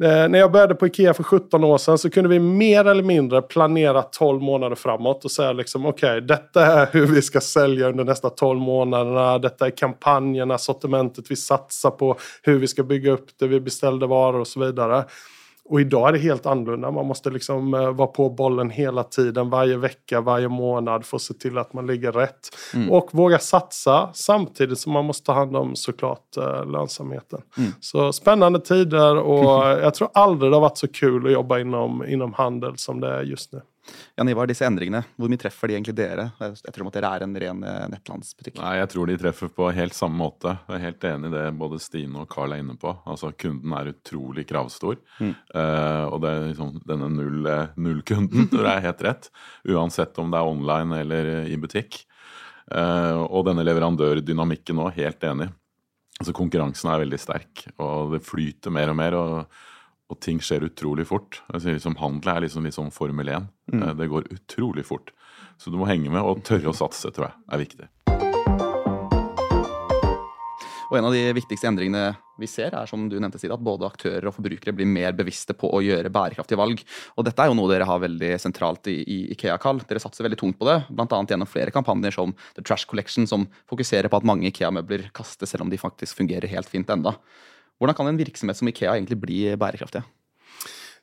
eh, 0.03 0.29
när 0.29 0.39
jag 0.39 0.53
började 0.53 0.75
på 0.75 0.87
Ikea 0.87 1.15
för 1.15 1.23
17 1.23 1.65
år 1.65 1.79
sedan 1.79 1.99
så 1.99 2.11
kunde 2.11 2.31
vi 2.31 2.39
mer 2.39 2.85
eller 2.85 3.03
mindre 3.03 3.43
planera 3.43 4.03
12 4.03 4.43
månader 4.43 4.77
framåt 4.77 5.25
och 5.25 5.31
säga 5.31 5.53
liksom 5.53 5.87
okej, 5.87 6.17
okay, 6.17 6.21
detta 6.21 6.67
är 6.67 6.89
hur 6.93 7.07
vi 7.07 7.23
ska 7.23 7.41
sälja 7.41 7.89
under 7.89 8.05
nästa 8.05 8.31
12 8.31 8.61
månaderna. 8.61 9.39
Detta 9.39 9.67
är 9.67 9.71
kampanjerna, 9.71 10.59
sortimentet 10.59 11.31
vi 11.31 11.37
satsar 11.37 11.91
på, 11.91 12.19
hur 12.43 12.59
vi 12.59 12.67
ska 12.67 12.83
bygga 12.83 13.13
upp 13.13 13.27
det, 13.39 13.47
vi 13.47 13.61
beställde 13.61 14.07
varor 14.07 14.41
och 14.41 14.49
så 14.49 14.61
vidare. 14.61 15.05
Och 15.69 15.81
idag 15.81 16.09
är 16.09 16.13
det 16.13 16.19
helt 16.19 16.47
annorlunda. 16.47 16.91
Man 16.91 17.07
måste 17.07 17.31
liksom 17.31 17.75
uh, 17.75 17.91
vara 17.91 18.09
på 18.09 18.31
bollen 18.31 18.71
hela 18.71 19.05
tiden, 19.05 19.51
varje 19.51 19.77
vecka, 19.77 20.21
varje 20.21 20.49
månad 20.49 21.05
för 21.05 21.17
att 21.17 21.23
se 21.23 21.35
till 21.35 21.59
att 21.59 21.73
man 21.73 21.87
ligger 21.87 22.13
rätt. 22.13 22.49
Mm. 22.75 22.93
Och 22.93 23.09
våga 23.13 23.39
satsa 23.39 24.11
samtidigt 24.15 24.79
som 24.79 24.93
man 24.93 25.05
måste 25.05 25.27
ta 25.27 25.33
hand 25.33 25.57
om 25.57 25.77
såklart 25.77 26.37
uh, 26.39 26.71
lönsamheten. 26.71 27.41
Mm. 27.59 27.71
Så 27.81 28.13
spännande 28.13 28.61
tider 28.61 29.17
och 29.17 29.67
jag 29.83 29.95
tror 29.95 30.09
aldrig 30.15 30.53
det 30.53 30.57
har 30.57 30.61
varit 30.61 30.79
så 30.79 30.89
kul 30.89 31.27
att 31.27 31.33
jobba 31.33 31.59
inom, 31.59 32.07
inom 32.07 32.33
handel 32.33 32.73
som 32.77 33.01
det 33.01 33.09
är 33.09 33.23
just 33.23 33.53
nu. 33.53 33.61
Jan 34.17 34.31
Ivar, 34.31 34.49
disse 34.49 34.65
endringene, 34.67 35.03
hvor 35.17 35.31
mye 35.31 35.41
treffer 35.41 35.71
de 35.71 35.77
egentlig 35.77 35.95
dere? 35.99 36.29
Jeg 36.41 36.73
tror 36.75 36.89
dere 36.95 37.11
er 37.13 37.25
en 37.27 37.37
ren 37.43 37.63
eh, 37.69 37.83
nettlandsbutikk. 37.93 38.59
Nei, 38.63 38.77
jeg 38.81 38.91
tror 38.95 39.11
de 39.11 39.19
treffer 39.21 39.53
på 39.53 39.69
helt 39.77 39.97
samme 39.97 40.19
måte. 40.21 40.55
Jeg 40.67 40.79
er 40.79 40.85
helt 40.87 41.07
enig 41.11 41.31
i 41.31 41.35
det 41.37 41.45
både 41.61 41.81
Stine 41.83 42.23
og 42.23 42.31
Carl 42.33 42.57
er 42.57 42.63
inne 42.65 42.79
på. 42.81 42.95
Altså, 43.05 43.33
Kunden 43.37 43.77
er 43.77 43.93
utrolig 43.93 44.47
kravstor. 44.49 44.99
Mm. 45.21 45.35
Uh, 45.53 46.05
og 46.09 46.19
det 46.25 46.33
er 46.33 46.49
liksom 46.49 46.73
denne 46.89 47.11
null, 47.13 47.47
eh, 47.53 47.77
nullkunden, 47.77 48.51
jeg 48.57 48.73
er 48.73 48.89
helt 48.89 49.07
rett. 49.07 49.31
Uansett 49.69 50.19
om 50.23 50.33
det 50.33 50.41
er 50.41 50.57
online 50.57 51.05
eller 51.05 51.33
i 51.45 51.61
butikk. 51.61 52.03
Uh, 52.73 53.23
og 53.29 53.47
denne 53.47 53.65
leverandørdynamikken 53.67 54.83
òg, 54.83 54.97
helt 54.97 55.29
enig. 55.29 55.53
Altså 56.17 56.33
Konkurransen 56.37 56.89
er 56.89 57.03
veldig 57.05 57.21
sterk, 57.21 57.67
og 57.77 58.15
det 58.17 58.25
flyter 58.25 58.73
mer 58.73 58.93
og 58.93 58.97
mer. 58.97 59.17
og 59.21 59.65
og 60.13 60.21
ting 60.23 60.39
skjer 60.43 60.69
utrolig 60.69 61.07
fort. 61.09 61.41
Altså, 61.51 61.75
liksom, 61.75 61.99
handel 62.01 62.37
er 62.37 62.47
liksom, 62.47 62.67
liksom 62.69 62.93
Formel 62.95 63.29
1. 63.33 63.51
Mm. 63.73 63.83
Eh, 63.83 63.95
det 63.99 64.11
går 64.13 64.31
utrolig 64.31 64.87
fort. 64.87 65.13
Så 65.59 65.73
du 65.73 65.79
må 65.81 65.89
henge 65.91 66.13
med 66.13 66.23
og 66.23 66.45
tørre 66.47 66.71
å 66.71 66.77
satse, 66.77 67.11
tror 67.15 67.31
jeg 67.31 67.39
er 67.51 67.65
viktig. 67.65 67.91
Og 70.87 70.95
en 71.01 71.09
av 71.09 71.15
de 71.17 71.23
viktigste 71.35 71.67
endringene 71.67 72.13
vi 72.39 72.47
ser, 72.47 72.75
er 72.77 72.87
som 72.87 73.09
du 73.11 73.17
nevnte, 73.19 73.41
Sida, 73.43 73.57
at 73.57 73.65
både 73.65 73.89
aktører 73.89 74.29
og 74.29 74.37
forbrukere 74.37 74.75
blir 74.77 74.87
mer 74.87 75.17
bevisste 75.19 75.57
på 75.59 75.67
å 75.75 75.81
gjøre 75.83 76.13
bærekraftige 76.15 76.61
valg. 76.61 76.83
Og 77.17 77.27
dette 77.27 77.43
er 77.43 77.51
jo 77.51 77.57
noe 77.59 77.73
dere 77.73 77.89
har 77.89 78.03
veldig 78.05 78.31
sentralt 78.39 78.87
i, 78.93 79.01
i 79.03 79.19
Ikea, 79.35 79.57
Carl. 79.63 79.83
Dere 79.89 80.03
satser 80.03 80.29
veldig 80.29 80.39
tungt 80.39 80.61
på 80.61 80.69
det, 80.69 80.79
bl.a. 80.87 81.09
gjennom 81.27 81.51
flere 81.51 81.75
kampanjer 81.75 82.15
som 82.15 82.37
The 82.55 82.63
Trash 82.63 82.87
Collection, 82.87 83.27
som 83.27 83.49
fokuserer 83.67 84.13
på 84.13 84.21
at 84.21 84.29
mange 84.29 84.53
Ikea-møbler 84.53 85.09
kastes 85.17 85.51
selv 85.51 85.67
om 85.67 85.73
de 85.73 85.81
faktisk 85.81 86.23
fungerer 86.23 86.55
helt 86.55 86.71
fint 86.71 86.93
enda. 86.95 87.17
Hvordan 87.79 87.95
kan 87.95 88.07
en 88.07 88.17
virksomhet 88.17 88.57
som 88.57 88.69
Ikea 88.69 88.95
egentlig 88.97 89.19
bli 89.19 89.57
bærekraftig? 89.57 90.03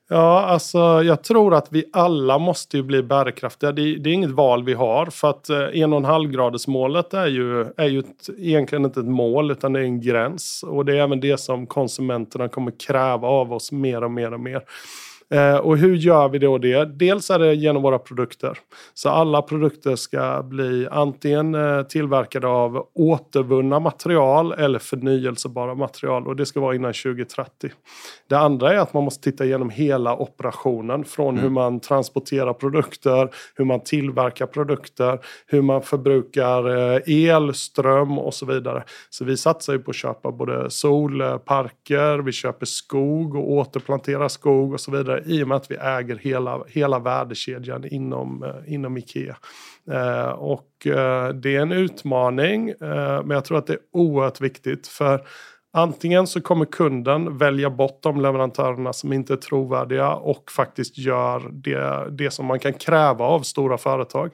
Ja, 0.09 0.45
alltså 0.45 1.03
jag 1.03 1.23
tror 1.23 1.53
att 1.53 1.67
vi 1.71 1.85
alla 1.93 2.37
måste 2.37 2.83
bli 2.83 3.03
bärkraftiga. 3.03 3.71
Det, 3.71 3.95
det 3.95 4.09
är 4.09 4.13
inget 4.13 4.31
val 4.31 4.63
vi 4.63 4.73
har 4.73 5.05
för 5.05 5.29
att 5.29 5.49
eh, 5.49 5.57
en 5.57 5.93
och 5.93 5.99
en 5.99 6.05
halv 6.05 6.31
gradersmålet 6.31 7.13
är 7.13 7.27
ju, 7.27 7.61
ett, 7.61 8.29
egentligen 8.37 8.85
inte 8.85 8.99
ett 8.99 9.05
mål 9.05 9.51
utan 9.51 9.73
det 9.73 9.79
är 9.79 9.83
en 9.83 10.01
gräns. 10.01 10.63
Och 10.67 10.85
det 10.85 10.97
är 10.97 11.01
även 11.01 11.19
det 11.19 11.39
som 11.39 11.67
konsumenterna 11.67 12.49
kommer 12.49 12.71
kräva 12.79 13.27
av 13.27 13.53
oss 13.53 13.71
mer 13.71 14.03
och 14.03 14.11
mer 14.11 14.33
och 14.33 14.39
mer. 14.39 14.61
Eh, 15.29 15.55
och 15.55 15.77
hur 15.77 15.95
gör 15.95 16.29
vi 16.29 16.39
då 16.39 16.57
det? 16.57 16.85
Dels 16.85 17.29
är 17.29 17.39
det 17.39 17.53
genom 17.53 17.81
våra 17.81 17.99
produkter. 17.99 18.57
Så 18.93 19.09
alla 19.09 19.41
produkter 19.41 19.95
ska 19.95 20.43
bli 20.43 20.87
antingen 20.91 21.55
eh, 21.55 21.81
tillverkade 21.81 22.47
av 22.47 22.87
återvunna 22.93 23.79
material 23.79 24.51
eller 24.51 24.79
förnyelsebara 24.79 25.75
material 25.75 26.27
och 26.27 26.35
det 26.35 26.45
ska 26.45 26.59
vara 26.59 26.75
innan 26.75 26.93
2030. 26.93 27.71
Det 28.29 28.37
andra 28.37 28.73
är 28.73 28.77
att 28.77 28.93
man 28.93 29.03
måste 29.03 29.31
titta 29.31 29.45
igenom 29.45 29.69
hela 29.69 30.15
operationen 30.15 31.03
från 31.03 31.29
mm. 31.29 31.43
hur 31.43 31.49
man 31.49 31.79
transporterar 31.79 32.53
produkter, 32.53 33.29
hur 33.55 33.65
man 33.65 33.79
tillverkar 33.79 34.45
produkter, 34.45 35.19
hur 35.47 35.61
man 35.61 35.81
förbrukar 35.81 36.93
eh, 36.95 37.01
el, 37.05 37.53
ström 37.53 38.19
och 38.19 38.33
så 38.33 38.45
vidare. 38.45 38.83
Så 39.09 39.25
vi 39.25 39.37
satsar 39.37 39.73
ju 39.73 39.79
på 39.79 39.91
att 39.91 39.95
köpa 39.95 40.31
både 40.31 40.69
solparker, 40.69 42.17
vi 42.17 42.31
köper 42.31 42.65
skog 42.65 43.35
och 43.35 43.51
återplanterar 43.51 44.27
skog 44.27 44.73
och 44.73 44.79
så 44.79 44.91
vidare 44.91 45.22
i 45.25 45.43
och 45.43 45.47
med 45.47 45.57
att 45.57 45.71
vi 45.71 45.75
äger 45.75 46.15
hela, 46.15 46.63
hela 46.67 46.99
värdekedjan 46.99 47.85
inom, 47.87 48.43
eh, 48.43 48.73
inom 48.73 48.97
Ikea. 48.97 49.35
Og 50.37 50.63
och 50.83 50.87
eh, 50.87 51.29
det 51.29 51.55
är 51.55 51.61
en 51.61 51.71
utmaning, 51.71 52.69
eh, 52.69 53.23
men 53.23 53.29
jag 53.29 53.45
tror 53.45 53.57
att 53.57 53.67
det 53.67 53.73
är 53.73 53.79
oerhört 53.91 54.41
viktigt. 54.41 54.87
för 54.87 55.27
Antingen 55.75 56.27
så 56.27 56.41
kommer 56.41 56.65
kunden 56.65 57.37
välja 57.37 57.69
bort 57.69 57.99
de 58.03 58.21
leverantörerna 58.21 58.93
som 58.93 59.13
inte 59.13 59.33
är 59.33 59.37
trovärdiga 59.37 60.13
och 60.13 60.51
faktiskt 60.51 60.97
gör 60.97 61.49
det, 61.51 62.09
det 62.17 62.31
som 62.31 62.45
man 62.45 62.59
kan 62.59 62.73
kräva 62.73 63.25
av 63.25 63.39
stora 63.39 63.77
företag. 63.77 64.31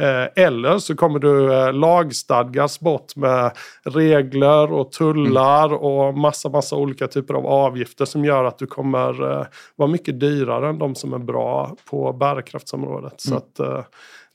Eh, 0.00 0.44
eller 0.44 0.78
så 0.78 0.96
kommer 0.96 1.18
du 1.18 1.54
eh, 1.54 1.72
lagstadgas 1.72 2.80
bort 2.80 3.16
med 3.16 3.52
regler 3.84 4.72
och 4.72 4.92
tullar 4.92 5.74
och 5.74 6.18
massa, 6.18 6.48
massa 6.48 6.76
olika 6.76 7.08
typer 7.08 7.34
av 7.34 7.46
avgifter 7.46 8.04
som 8.04 8.24
gör 8.24 8.44
att 8.44 8.58
du 8.58 8.66
kommer 8.66 9.32
eh, 9.32 9.46
vara 9.76 9.88
mycket 9.88 10.20
dyrare 10.20 10.68
än 10.68 10.78
de 10.78 10.94
som 10.94 11.12
är 11.12 11.18
bra 11.18 11.76
på 11.90 12.12
bärkraftsområdet. 12.12 13.26
Mm. 13.26 13.40
Så 13.40 13.62
att, 13.62 13.86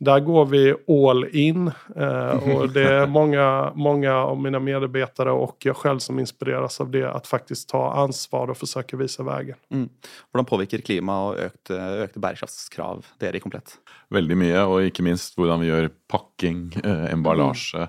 där 0.01 0.19
går 0.19 0.45
vi 0.45 0.75
all 0.87 1.25
in. 1.25 1.71
Eh, 1.95 2.49
och 2.49 2.69
det 2.73 2.83
är 2.83 3.07
många, 3.07 3.71
många 3.75 4.15
av 4.15 4.41
mina 4.41 4.59
medarbetare 4.59 5.31
och 5.31 5.57
jag 5.59 5.75
själv 5.75 5.99
som 5.99 6.19
inspireras 6.19 6.81
av 6.81 6.91
det, 6.91 7.11
att 7.11 7.27
faktiskt 7.27 7.69
ta 7.69 7.93
ansvar 7.93 8.47
och 8.47 8.57
försöka 8.57 8.97
visa 8.97 9.23
vägen. 9.23 9.57
Mm. 9.71 9.89
Hvordan 10.31 10.45
påvirker 10.45 10.81
klima 10.81 11.17
og 11.27 11.37
økte, 11.37 11.77
økte 12.05 12.21
bærekraftskrav 12.23 13.03
dere 13.21 13.37
i 13.37 13.43
Komplett? 13.43 13.75
Veldig 14.09 14.37
mye, 14.41 14.63
og 14.65 14.87
ikke 14.89 15.05
minst 15.05 15.37
hvordan 15.37 15.61
vi 15.61 15.69
gjør 15.69 15.91
pakking, 16.09 16.63
eh, 16.81 17.11
emballasje, 17.11 17.85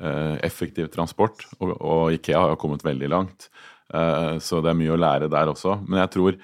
eh, 0.00 0.38
effektiv 0.46 0.88
transport. 0.94 1.44
Og, 1.58 1.74
og, 1.76 2.04
Ikea 2.16 2.40
har 2.40 2.54
jo 2.54 2.60
kommet 2.62 2.86
veldig 2.86 3.10
langt, 3.12 3.50
eh, 3.92 4.38
så 4.40 4.62
det 4.64 4.72
er 4.72 4.80
mye 4.80 4.96
å 4.96 5.00
lære 5.00 5.28
der 5.28 5.52
også. 5.52 5.76
Men 5.84 6.00
jeg 6.06 6.12
tror 6.16 6.40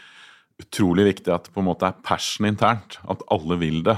utrolig 0.60 1.08
viktig 1.08 1.32
at 1.32 1.48
det 1.48 1.56
på 1.56 1.64
en 1.64 1.70
måte 1.70 1.88
er 1.88 1.96
passion 2.04 2.50
internt, 2.50 2.98
at 3.08 3.24
alle 3.32 3.56
vil 3.64 3.80
det 3.88 3.96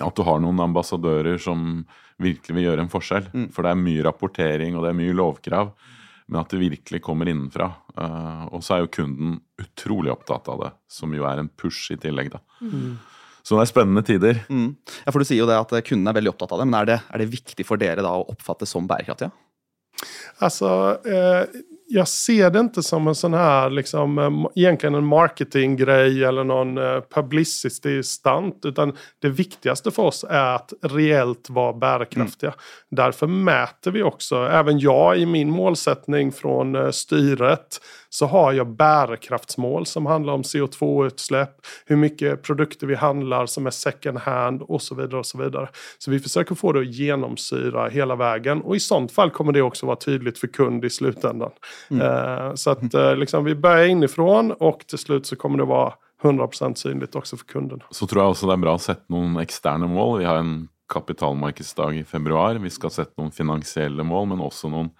at 0.00 0.16
du 0.16 0.24
har 0.24 0.40
noen 0.40 0.60
ambassadører 0.64 1.40
som 1.42 1.82
virkelig 2.22 2.56
vil 2.56 2.68
gjøre 2.68 2.86
en 2.86 2.92
forskjell. 2.92 3.28
Mm. 3.32 3.48
For 3.52 3.64
det 3.64 3.72
er 3.72 3.82
mye 3.82 4.04
rapportering 4.06 4.76
og 4.76 4.86
det 4.86 4.92
er 4.92 4.98
mye 4.98 5.16
lovkrav, 5.16 5.72
men 6.30 6.40
at 6.40 6.52
det 6.52 6.62
virkelig 6.62 7.02
kommer 7.04 7.28
innenfra. 7.28 7.68
Uh, 7.98 8.44
og 8.54 8.62
så 8.64 8.76
er 8.76 8.84
jo 8.84 8.92
kunden 8.94 9.40
utrolig 9.60 10.12
opptatt 10.14 10.48
av 10.52 10.62
det, 10.64 10.70
som 10.90 11.12
jo 11.16 11.26
er 11.28 11.42
en 11.42 11.50
push 11.60 11.92
i 11.92 11.98
tillegg, 12.00 12.32
da. 12.32 12.40
Mm. 12.62 12.94
Så 13.42 13.56
det 13.58 13.64
er 13.64 13.72
spennende 13.72 14.04
tider. 14.06 14.38
Mm. 14.46 14.68
Ja, 15.02 15.10
for 15.10 15.18
Du 15.18 15.26
sier 15.26 15.42
jo 15.42 15.48
det 15.50 15.58
at 15.58 15.72
kunden 15.88 16.08
er 16.08 16.14
veldig 16.14 16.30
opptatt 16.30 16.54
av 16.54 16.62
det, 16.62 16.68
men 16.70 16.78
er 16.78 16.92
det, 16.92 16.98
er 17.10 17.22
det 17.22 17.32
viktig 17.32 17.66
for 17.66 17.80
dere 17.80 18.04
da 18.04 18.14
å 18.14 18.28
oppfattes 18.30 18.70
som 18.70 18.86
bærekraftige? 18.86 19.32
Altså, 20.42 20.70
eh, 21.04 21.42
jag 21.94 22.08
ser 22.08 22.50
det 22.50 22.60
inte 22.60 22.82
som 22.82 23.08
en 23.08 23.14
sån 23.14 23.34
här, 23.34 23.70
liksom, 23.70 24.18
eh, 24.18 24.30
egentligen 24.54 24.94
en 24.94 25.04
marketinggrej 25.04 26.24
eller 26.24 26.44
någon 26.44 26.78
eh, 26.78 27.00
publicity-stunt. 27.14 28.64
Utan 28.64 28.96
det 29.18 29.28
viktigaste 29.28 29.90
för 29.90 30.02
oss 30.02 30.24
är 30.28 30.54
att 30.54 30.72
reellt 30.82 31.50
vara 31.50 31.72
bärkraftiga. 31.72 32.50
Mm. 32.50 32.60
Därför 32.90 33.26
mäter 33.26 33.90
vi 33.90 34.02
också, 34.02 34.36
även 34.36 34.78
jag 34.78 35.18
i 35.18 35.26
min 35.26 35.50
målsättning 35.50 36.32
från 36.32 36.74
eh, 36.74 36.90
styret, 36.90 37.80
så 38.14 38.26
har 38.26 38.52
jag 38.52 38.76
bärkraftsmål 38.76 39.86
som 39.86 40.06
handlar 40.06 40.32
om 40.32 40.42
CO2-utsläpp, 40.42 41.50
hur 41.86 41.96
mycket 41.96 42.42
produkter 42.42 42.86
vi 42.86 42.94
handlar 42.94 43.46
som 43.46 43.66
är 43.66 43.70
second 43.70 44.18
hand 44.18 44.62
och 44.62 44.82
så 44.82 44.94
vidare. 44.94 45.18
och 45.18 45.26
Så 45.26 45.38
vidare. 45.38 45.68
Så 45.98 46.10
vi 46.10 46.20
försöker 46.20 46.54
få 46.54 46.72
det 46.72 46.80
att 46.80 46.94
genomsyra 46.94 47.88
hela 47.88 48.16
vägen 48.16 48.62
och 48.62 48.76
i 48.76 48.80
sånt 48.80 49.12
fall 49.12 49.30
kommer 49.30 49.52
det 49.52 49.62
också 49.62 49.86
vara 49.86 49.96
tydligt 49.96 50.38
för 50.38 50.46
kund 50.46 50.84
i 50.84 50.90
slutändan. 50.90 51.50
Mm. 51.90 52.06
Uh, 52.06 52.54
så 52.54 52.70
att 52.70 52.94
uh, 52.94 53.16
liksom, 53.16 53.44
vi 53.44 53.54
börjar 53.54 53.86
inifrån 53.86 54.52
och 54.52 54.86
till 54.86 54.98
slut 54.98 55.26
så 55.26 55.36
kommer 55.36 55.58
det 55.58 55.64
vara 55.64 55.92
100% 56.22 56.74
synligt 56.74 57.14
också 57.14 57.36
för 57.36 57.44
kunden. 57.44 57.80
Så 57.90 58.06
tror 58.06 58.22
jeg 58.22 58.34
også 58.34 58.46
det 58.46 58.54
er 58.54 58.64
bra 58.64 58.76
å 58.76 58.82
sette 58.82 59.12
noen 59.12 59.40
eksterne 59.40 59.88
mål. 59.88 60.18
Vi 60.20 60.28
har 60.28 60.42
en 60.42 60.68
kapitalmarkedsdag 60.92 61.96
i 61.96 62.04
februar. 62.04 62.60
Vi 62.60 62.70
skal 62.70 62.92
sette 62.92 63.16
noen 63.16 63.32
finansielle 63.32 64.04
mål, 64.04 64.28
men 64.34 64.44
også 64.44 64.68
noen 64.68 64.92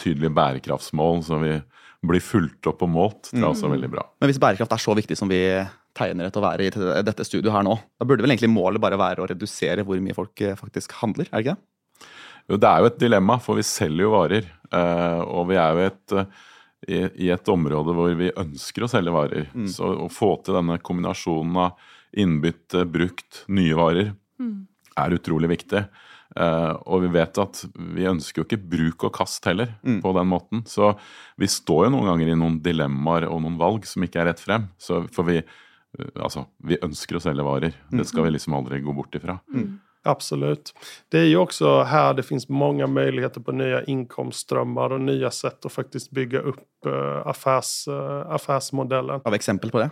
tydelige 0.00 0.30
bærekraftsmål. 0.34 1.22
så 1.24 1.38
vi 1.42 1.58
blir 2.08 2.22
fulgt 2.24 2.68
opp 2.70 2.82
og 2.84 2.90
målt. 2.90 3.30
Det 3.32 3.40
er 3.40 3.48
også 3.48 3.70
veldig 3.72 3.90
bra. 3.92 4.04
Men 4.20 4.30
hvis 4.30 4.40
bærekraft 4.42 4.74
er 4.76 4.82
så 4.82 4.94
viktig 4.96 5.16
som 5.18 5.30
vi 5.30 5.40
tegner 5.94 6.28
etter 6.28 6.42
å 6.42 6.44
være 6.44 6.66
i 6.66 7.04
dette 7.06 7.26
studioet 7.26 7.54
her 7.54 7.66
nå, 7.66 7.76
da 7.98 8.06
burde 8.08 8.24
vel 8.24 8.34
egentlig 8.34 8.50
målet 8.52 8.82
bare 8.82 8.98
være 9.00 9.22
å 9.22 9.28
redusere 9.30 9.84
hvor 9.86 10.00
mye 10.02 10.16
folk 10.16 10.42
eh, 10.42 10.56
faktisk 10.58 10.96
handler, 11.00 11.30
er 11.30 11.36
det 11.36 11.44
ikke 11.44 11.54
det? 11.54 12.08
Jo, 12.50 12.58
det 12.60 12.70
er 12.70 12.82
jo 12.82 12.90
et 12.90 12.98
dilemma, 13.00 13.38
for 13.40 13.56
vi 13.56 13.64
selger 13.64 14.04
jo 14.04 14.12
varer. 14.12 14.48
Eh, 14.68 15.20
og 15.24 15.46
vi 15.48 15.58
er 15.60 15.76
jo 15.76 15.84
et, 15.88 16.16
eh, 16.90 17.06
i 17.24 17.30
et 17.32 17.52
område 17.52 17.94
hvor 17.96 18.16
vi 18.18 18.32
ønsker 18.42 18.84
å 18.84 18.90
selge 18.90 19.14
varer. 19.14 19.46
Mm. 19.54 19.68
Så 19.72 19.88
å 20.04 20.10
få 20.12 20.34
til 20.44 20.58
denne 20.58 20.76
kombinasjonen 20.84 21.62
av 21.64 21.92
innbytte, 22.20 22.84
brukt, 22.90 23.44
nye 23.48 23.78
varer 23.78 24.12
mm. 24.42 24.58
er 25.00 25.16
utrolig 25.16 25.54
viktig. 25.54 25.86
Uh, 26.34 26.74
og 26.90 27.04
vi 27.04 27.12
vet 27.14 27.38
at 27.38 27.60
vi 27.94 28.08
ønsker 28.10 28.42
jo 28.42 28.46
ikke 28.48 28.58
bruk 28.58 29.06
og 29.06 29.14
kast 29.14 29.44
heller 29.46 29.76
mm. 29.86 30.00
på 30.02 30.14
den 30.16 30.30
måten. 30.30 30.64
Så 30.66 30.92
vi 31.40 31.48
står 31.50 31.86
jo 31.86 31.94
noen 31.94 32.10
ganger 32.10 32.32
i 32.32 32.38
noen 32.38 32.58
dilemmaer 32.64 33.28
og 33.30 33.44
noen 33.44 33.58
valg 33.60 33.86
som 33.86 34.02
ikke 34.06 34.22
er 34.22 34.32
rett 34.32 34.42
frem. 34.42 34.66
Så, 34.82 35.04
for 35.14 35.30
vi, 35.30 35.40
uh, 35.40 36.12
altså, 36.18 36.48
vi 36.66 36.80
ønsker 36.82 37.20
å 37.20 37.22
selge 37.22 37.46
varer. 37.46 37.76
Mm. 37.90 38.00
Det 38.00 38.08
skal 38.10 38.26
vi 38.26 38.34
liksom 38.34 38.56
aldri 38.58 38.82
gå 38.82 38.94
bort 38.96 39.14
ifra. 39.14 39.38
Mm. 39.54 39.76
Absolut. 40.04 40.74
Det 41.08 41.22
er 41.22 41.30
jo 41.30 41.46
også 41.46 41.78
her 41.88 42.10
det 42.18 42.26
finnes 42.28 42.44
mange 42.52 42.84
muligheter 42.90 43.40
på 43.40 43.54
nye 43.56 43.78
inkomstströmmar 43.88 44.92
og 44.92 45.06
nye 45.06 45.30
sett 45.32 45.64
å 45.64 45.72
faktisk 45.72 46.10
bygge 46.18 46.42
opp 46.50 46.90
uh, 46.90 47.22
affärs, 47.30 47.86
affärsmodellen. 47.88 49.22
Av 49.24 49.38
eksempel 49.38 49.72
på 49.72 49.80
det? 49.80 49.88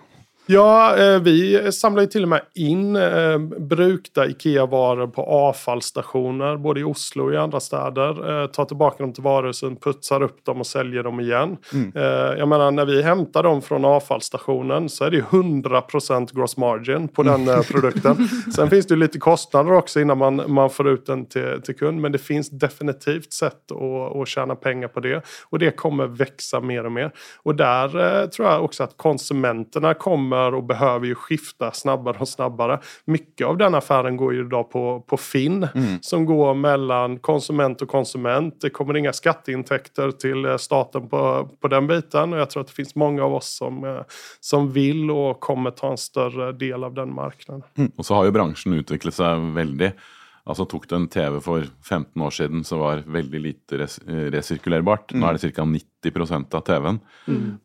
Ja, 0.46 0.96
eh, 0.96 1.20
vi 1.20 1.72
samlar 1.72 2.02
ju 2.02 2.08
till 2.08 2.22
och 2.22 2.28
med 2.28 2.40
in 2.54 2.92
brukte 2.92 3.82
brukta 3.82 4.26
IKEA-varor 4.26 5.06
på 5.06 5.22
avfallsstationer 5.22 6.56
både 6.56 6.80
i 6.80 6.84
Oslo 6.84 7.24
och 7.24 7.32
i 7.32 7.36
andra 7.36 7.60
städer. 7.60 8.42
Eh, 8.42 8.46
tar 8.46 8.64
tillbaka 8.64 9.02
dem 9.02 9.12
till 9.12 9.22
varuhusen, 9.22 9.76
putsar 9.76 10.22
upp 10.22 10.44
dem 10.44 10.60
och 10.60 10.66
säljer 10.66 11.02
dem 11.02 11.20
igen. 11.20 11.56
Mm. 11.72 11.92
Jag 12.38 12.48
menar 12.48 12.70
när 12.70 12.84
vi 12.84 13.02
hämtar 13.02 13.42
dem 13.42 13.62
från 13.62 13.84
avfallsstationen 13.84 14.88
så 14.88 15.04
är 15.04 15.10
det 15.10 15.16
ju 15.16 15.22
100% 15.22 16.34
gross 16.34 16.56
margin 16.56 17.08
på 17.08 17.22
den 17.22 17.48
mm. 17.48 17.62
produkten. 17.62 18.28
Sen 18.56 18.70
finns 18.70 18.86
det 18.86 18.94
ju 18.94 19.00
lite 19.00 19.18
kostnader 19.18 19.72
också 19.72 20.00
innan 20.00 20.18
man, 20.18 20.42
man 20.46 20.70
får 20.70 20.88
ut 20.88 21.06
den 21.06 21.26
till, 21.26 21.62
till 21.64 21.76
kund. 21.76 22.00
Men 22.00 22.12
det 22.12 22.18
finns 22.18 22.50
definitivt 22.50 23.32
sätt 23.32 23.72
att, 23.72 24.16
att 24.16 24.28
tjäna 24.28 24.54
pengar 24.54 24.88
på 24.88 25.00
det. 25.00 25.22
Och 25.50 25.58
det 25.58 25.70
kommer 25.70 26.06
växa 26.06 26.60
mer 26.60 26.84
och 26.84 26.92
mer. 26.92 27.12
Och 27.42 27.54
där 27.54 28.26
tror 28.26 28.48
jag 28.48 28.64
också 28.64 28.82
att 28.82 28.96
konsumenterna 28.96 29.94
kommer 29.94 30.31
kommer 30.32 30.54
och 30.54 30.64
behöver 30.64 31.06
ju 31.06 31.14
skifta 31.14 31.72
snabbare 31.72 32.16
och 32.18 32.28
snabbare. 32.28 32.80
Mycket 33.04 33.46
av 33.46 33.56
den 33.56 33.74
affären 33.74 34.16
går 34.16 34.34
ju 34.34 34.40
idag 34.40 34.70
på, 34.70 35.00
på 35.00 35.16
Finn 35.16 35.68
mm. 35.74 35.98
som 36.00 36.24
går 36.24 36.54
mellan 36.54 37.18
konsument 37.18 37.82
och 37.82 37.88
konsument. 37.88 38.60
Det 38.60 38.70
kommer 38.70 38.96
inga 38.96 39.12
skatteintäkter 39.12 40.10
till 40.10 40.44
eh, 40.44 40.56
staten 40.56 41.08
på, 41.08 41.48
på 41.60 41.68
den 41.68 41.86
biten 41.86 42.32
och 42.32 42.38
jag 42.38 42.50
tror 42.50 42.60
att 42.60 42.66
det 42.66 42.72
finns 42.72 42.94
många 42.94 43.24
av 43.24 43.34
oss 43.34 43.56
som, 43.56 43.84
eh, 43.84 44.00
som 44.40 44.72
vill 44.72 45.10
och 45.10 45.40
kommer 45.40 45.70
ta 45.70 45.90
en 45.90 45.98
större 45.98 46.52
del 46.52 46.84
av 46.84 46.94
den 46.94 47.14
marknaden. 47.14 47.62
Mm. 47.76 47.92
Och 47.96 48.06
så 48.06 48.14
har 48.14 48.24
ju 48.24 48.30
branschen 48.30 48.72
utvecklat 48.72 49.14
sig 49.14 49.40
väldigt 49.54 49.92
Altså 50.42 50.66
Tok 50.66 50.88
du 50.90 50.96
en 50.96 51.06
TV 51.06 51.36
for 51.44 51.66
15 51.86 52.22
år 52.26 52.32
siden 52.34 52.64
som 52.66 52.80
var 52.82 53.04
veldig 53.06 53.42
lite 53.44 53.78
res 53.78 54.00
resirkulerbart, 54.06 55.14
nå 55.14 55.28
er 55.28 55.38
det 55.38 55.52
ca. 55.54 55.66
90 55.68 56.56
av 56.58 56.64
TV-en. 56.66 56.98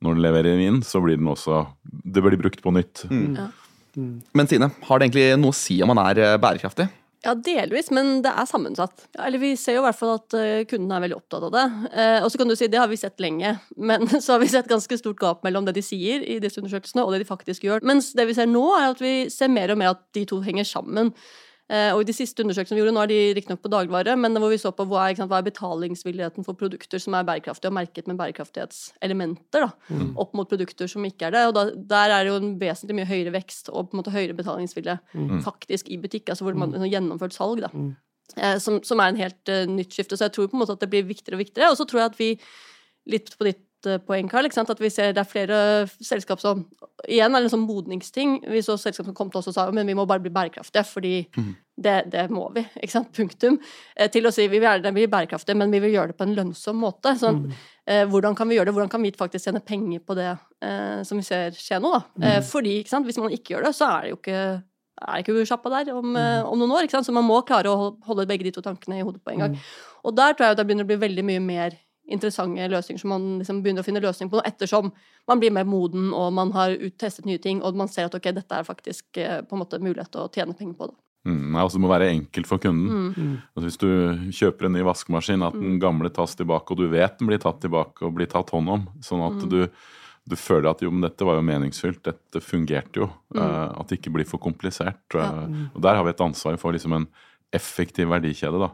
Når 0.05 0.17
du 0.17 0.21
leverer 0.21 0.61
inn, 0.61 0.83
så 0.85 1.01
blir 1.01 1.17
den 1.17 1.31
også 1.31 1.65
Det 1.81 2.21
blir 2.21 2.37
brukt 2.37 2.61
på 2.61 2.73
nytt. 2.75 3.07
Ja. 3.09 3.49
Men 3.97 4.47
Sine, 4.47 4.69
har 4.85 4.99
det 4.99 5.07
egentlig 5.07 5.27
noe 5.41 5.55
å 5.55 5.57
si 5.57 5.79
om 5.81 5.89
man 5.89 6.03
er 6.03 6.19
eh, 6.21 6.39
bærekraftig? 6.41 6.85
Ja, 7.25 7.33
delvis, 7.33 7.89
men 7.91 8.19
det 8.21 8.29
er 8.29 8.45
sammensatt. 8.45 9.07
Ja, 9.15 9.25
eller 9.25 9.41
Vi 9.41 9.55
ser 9.57 9.79
jo 9.79 9.81
i 9.81 9.87
hvert 9.87 9.97
fall 9.97 10.13
at 10.13 10.35
uh, 10.37 10.61
kundene 10.69 10.99
er 10.99 11.03
veldig 11.07 11.17
opptatt 11.17 11.47
av 11.47 11.55
det. 11.55 11.63
Eh, 11.89 12.19
og 12.21 12.29
så 12.29 12.39
kan 12.39 12.51
du 12.51 12.53
si 12.59 12.69
det 12.69 12.77
har 12.77 12.91
vi 12.91 12.99
sett 12.99 13.17
lenge, 13.23 13.55
men 13.89 14.05
så 14.13 14.35
har 14.35 14.43
vi 14.43 14.51
sett 14.53 14.69
ganske 14.69 14.99
stort 15.01 15.17
gap 15.23 15.41
mellom 15.47 15.65
det 15.65 15.73
de 15.79 15.83
sier 15.85 16.21
i 16.21 16.37
disse 16.43 16.61
undersøkelsene, 16.61 17.03
og 17.03 17.15
det 17.15 17.23
de 17.23 17.29
faktisk 17.31 17.65
gjør. 17.65 17.81
Mens 17.89 18.13
det 18.17 18.27
vi 18.29 18.37
ser 18.37 18.47
nå, 18.51 18.63
er 18.77 18.93
at 18.93 19.01
vi 19.01 19.15
ser 19.33 19.49
mer 19.51 19.73
og 19.73 19.81
mer 19.81 19.95
at 19.95 20.05
de 20.15 20.27
to 20.29 20.43
henger 20.45 20.69
sammen. 20.69 21.11
Eh, 21.67 21.89
og 21.91 22.01
i 22.01 22.07
de 22.07 22.15
siste 22.15 22.43
undersøkelsene 22.43 22.77
vi 22.77 22.83
gjorde, 22.83 22.95
nå 22.95 23.03
er 23.03 23.11
de 23.11 23.19
riktignok 23.35 23.59
på 23.63 23.71
dagligvare, 23.73 24.15
men 24.19 24.39
hvor 24.39 24.53
vi 24.53 24.59
så 24.61 24.71
på 24.75 24.85
hva 24.87 25.09
er, 25.09 25.19
hva 25.19 25.41
er 25.41 25.47
betalingsvilligheten 25.49 26.47
for 26.47 26.55
produkter 26.59 27.01
som 27.03 27.17
er 27.17 27.27
bærekraftige 27.27 27.71
og 27.71 27.75
merket 27.75 28.07
med 28.07 28.19
bærekraftighetselementer, 28.21 29.67
da, 29.67 30.01
opp 30.23 30.35
mot 30.37 30.47
produkter 30.47 30.87
som 30.91 31.05
ikke 31.07 31.27
er 31.27 31.35
det. 31.35 31.45
Og 31.49 31.55
da, 31.57 31.67
der 31.75 32.15
er 32.15 32.23
det 32.23 32.31
jo 32.31 32.39
en 32.39 32.55
vesentlig 32.61 33.01
mye 33.01 33.09
høyere 33.09 33.35
vekst 33.35 33.71
og 33.73 33.89
på 33.89 33.97
en 33.97 34.03
måte 34.03 34.15
høyere 34.15 34.37
betalingsvilje 34.37 34.99
faktisk 35.43 35.91
i 35.91 35.99
butikk, 35.99 36.31
altså 36.31 36.47
hvor 36.47 36.55
man 36.59 36.75
har 36.77 36.91
gjennomført 36.91 37.35
salg, 37.35 37.65
da. 37.67 37.71
Eh, 38.35 38.57
som, 38.59 38.81
som 38.83 38.99
er 38.99 39.11
en 39.11 39.21
helt 39.21 39.51
uh, 39.51 39.63
nytt 39.69 39.95
skifte. 39.95 40.17
Så 40.17 40.27
jeg 40.27 40.35
tror 40.35 40.49
på 40.51 40.57
en 40.57 40.63
måte 40.63 40.75
at 40.75 40.83
det 40.83 40.91
blir 40.91 41.07
viktigere 41.07 41.37
og 41.37 41.43
viktigere. 41.45 41.71
Og 41.71 41.79
så 41.79 41.87
tror 41.87 42.03
jeg 42.03 42.11
at 42.11 42.19
vi, 42.19 42.29
litt 43.07 43.31
på 43.37 43.47
ditt 43.47 43.63
poeng, 44.07 44.29
Karl, 44.29 44.47
at 44.47 44.81
vi 44.81 44.89
ser 44.89 45.13
det 45.13 45.21
er 45.21 45.29
flere 45.29 45.59
selskap 46.01 46.41
som 46.41 46.65
Igjen 47.07 47.35
er 47.35 47.43
det 47.43 47.45
en 47.45 47.53
sånn 47.53 47.67
modningsting. 47.67 48.31
Vi 48.49 48.63
så 48.65 48.73
selskap 48.81 49.05
som 49.05 49.13
kom 49.15 49.29
til 49.29 49.37
oss 49.37 49.51
og 49.51 49.53
sa 49.53 49.67
men 49.71 49.85
vi 49.85 49.93
må 49.93 50.07
bare 50.09 50.23
bli 50.23 50.31
bærekraftige, 50.33 50.81
fordi 50.89 51.11
det, 51.77 52.09
det 52.09 52.23
må 52.33 52.47
vi. 52.55 52.63
ikke 52.81 52.95
sant, 52.95 53.11
Punktum. 53.13 53.59
Eh, 53.95 54.09
til 54.09 54.25
å 54.25 54.31
si 54.33 54.47
vi 54.47 54.57
vil 54.57 54.65
gjerne 54.65 54.91
bli 54.95 55.05
bærekraftige, 55.11 55.55
men 55.61 55.69
vi 55.71 55.81
vil 55.83 55.93
gjøre 55.93 56.11
det 56.11 56.17
på 56.17 56.25
en 56.25 56.33
lønnsom 56.39 56.81
måte. 56.81 57.13
sånn, 57.21 57.43
eh, 57.85 58.01
Hvordan 58.09 58.35
kan 58.35 58.49
vi 58.49 58.57
gjøre 58.57 58.71
det? 58.71 58.73
Hvordan 58.79 58.89
kan 58.95 59.05
vi 59.05 59.13
faktisk 59.13 59.45
tjene 59.45 59.61
penger 59.61 60.01
på 60.01 60.17
det 60.17 60.31
eh, 60.33 61.03
som 61.05 61.21
vi 61.21 61.27
ser 61.29 61.53
skje 61.53 61.77
nå? 61.83 61.93
da? 61.93 62.01
Eh, 62.31 62.41
fordi 62.41 62.79
ikke 62.81 62.95
sant, 62.95 63.05
hvis 63.05 63.21
man 63.21 63.37
ikke 63.37 63.53
gjør 63.53 63.69
det, 63.69 63.75
så 63.77 63.91
er 63.93 64.07
det 64.07 64.15
jo 64.15 64.19
ikke 64.23 64.41
er 64.97 65.21
ikke 65.21 65.45
sjappa 65.45 65.69
der 65.69 65.93
om, 65.93 66.15
eh, 66.17 66.41
om 66.41 66.57
noen 66.57 66.73
år. 66.73 66.85
ikke 66.87 66.97
sant? 66.97 67.05
Så 67.05 67.13
man 67.13 67.27
må 67.27 67.45
klare 67.45 67.69
å 67.69 67.97
holde 68.07 68.25
begge 68.25 68.47
de 68.47 68.51
to 68.51 68.61
tankene 68.65 68.97
i 68.97 69.05
hodet 69.05 69.21
på 69.23 69.33
en 69.33 69.39
gang. 69.45 69.59
Og 70.03 70.15
der 70.15 70.33
tror 70.33 70.47
jeg 70.49 70.57
det 70.57 70.65
begynner 70.65 70.87
å 70.87 70.91
bli 70.91 70.97
veldig 70.97 71.25
mye 71.25 71.43
mer 71.43 71.77
interessante 72.07 72.67
løsninger 72.71 73.01
som 73.01 73.11
man 73.11 73.25
liksom 73.41 73.61
begynner 73.63 73.83
å 73.83 73.87
finne 73.87 74.01
løsning 74.03 74.29
på 74.31 74.39
ettersom 74.47 74.91
man 75.27 75.41
blir 75.41 75.51
mer 75.51 75.67
moden 75.67 76.13
og 76.15 76.31
man 76.33 76.53
har 76.55 76.71
uttestet 76.77 77.25
nye 77.27 77.41
ting, 77.43 77.59
og 77.61 77.75
man 77.75 77.89
ser 77.91 78.07
at 78.07 78.15
ok, 78.15 78.29
dette 78.37 78.55
er 78.55 78.63
faktisk 78.67 79.19
eh, 79.19 79.41
på 79.43 79.57
en 79.57 79.63
måte 79.65 79.79
mulighet 79.83 80.11
til 80.13 80.23
å 80.23 80.31
tjene 80.31 80.55
penger 80.57 80.77
på 80.79 80.87
det. 80.91 80.97
Mm, 81.27 81.51
nei, 81.51 81.59
altså 81.59 81.75
Det 81.75 81.83
må 81.83 81.89
være 81.91 82.07
enkelt 82.13 82.47
for 82.47 82.61
kunden. 82.63 83.13
Altså 83.51 83.65
Hvis 83.65 83.79
du 83.81 84.31
kjøper 84.37 84.69
en 84.69 84.77
ny 84.77 84.83
vaskemaskin, 84.87 85.43
at 85.43 85.57
den 85.59 85.79
gamle 85.83 86.07
tas 86.15 86.37
tilbake, 86.39 86.71
og 86.71 86.79
du 86.79 86.87
vet 86.93 87.17
den 87.19 87.27
blir 87.27 87.41
tatt 87.43 87.59
tilbake 87.65 88.05
og 88.07 88.13
blir 88.15 88.29
tatt 88.31 88.53
hånd 88.55 88.71
om, 88.71 88.85
sånn 89.03 89.25
at 89.25 89.43
du, 89.51 89.65
du 90.23 90.35
føler 90.39 90.69
at 90.71 90.85
jo, 90.85 90.93
men 90.93 91.03
dette 91.03 91.27
var 91.27 91.35
jo 91.35 91.43
meningsfylt, 91.49 91.99
dette 92.07 92.39
fungerte 92.39 93.01
jo. 93.03 93.09
eh, 93.35 93.67
at 93.75 93.91
det 93.91 93.99
ikke 93.99 94.15
blir 94.15 94.29
for 94.29 94.39
komplisert. 94.39 95.03
eh, 95.19 95.43
og 95.73 95.81
Der 95.83 95.99
har 95.99 96.07
vi 96.07 96.15
et 96.15 96.23
ansvar 96.23 96.55
for 96.61 96.71
liksom 96.71 96.95
en 97.01 97.09
effektiv 97.51 98.07
verdikjede 98.11 98.59
da, 98.63 98.71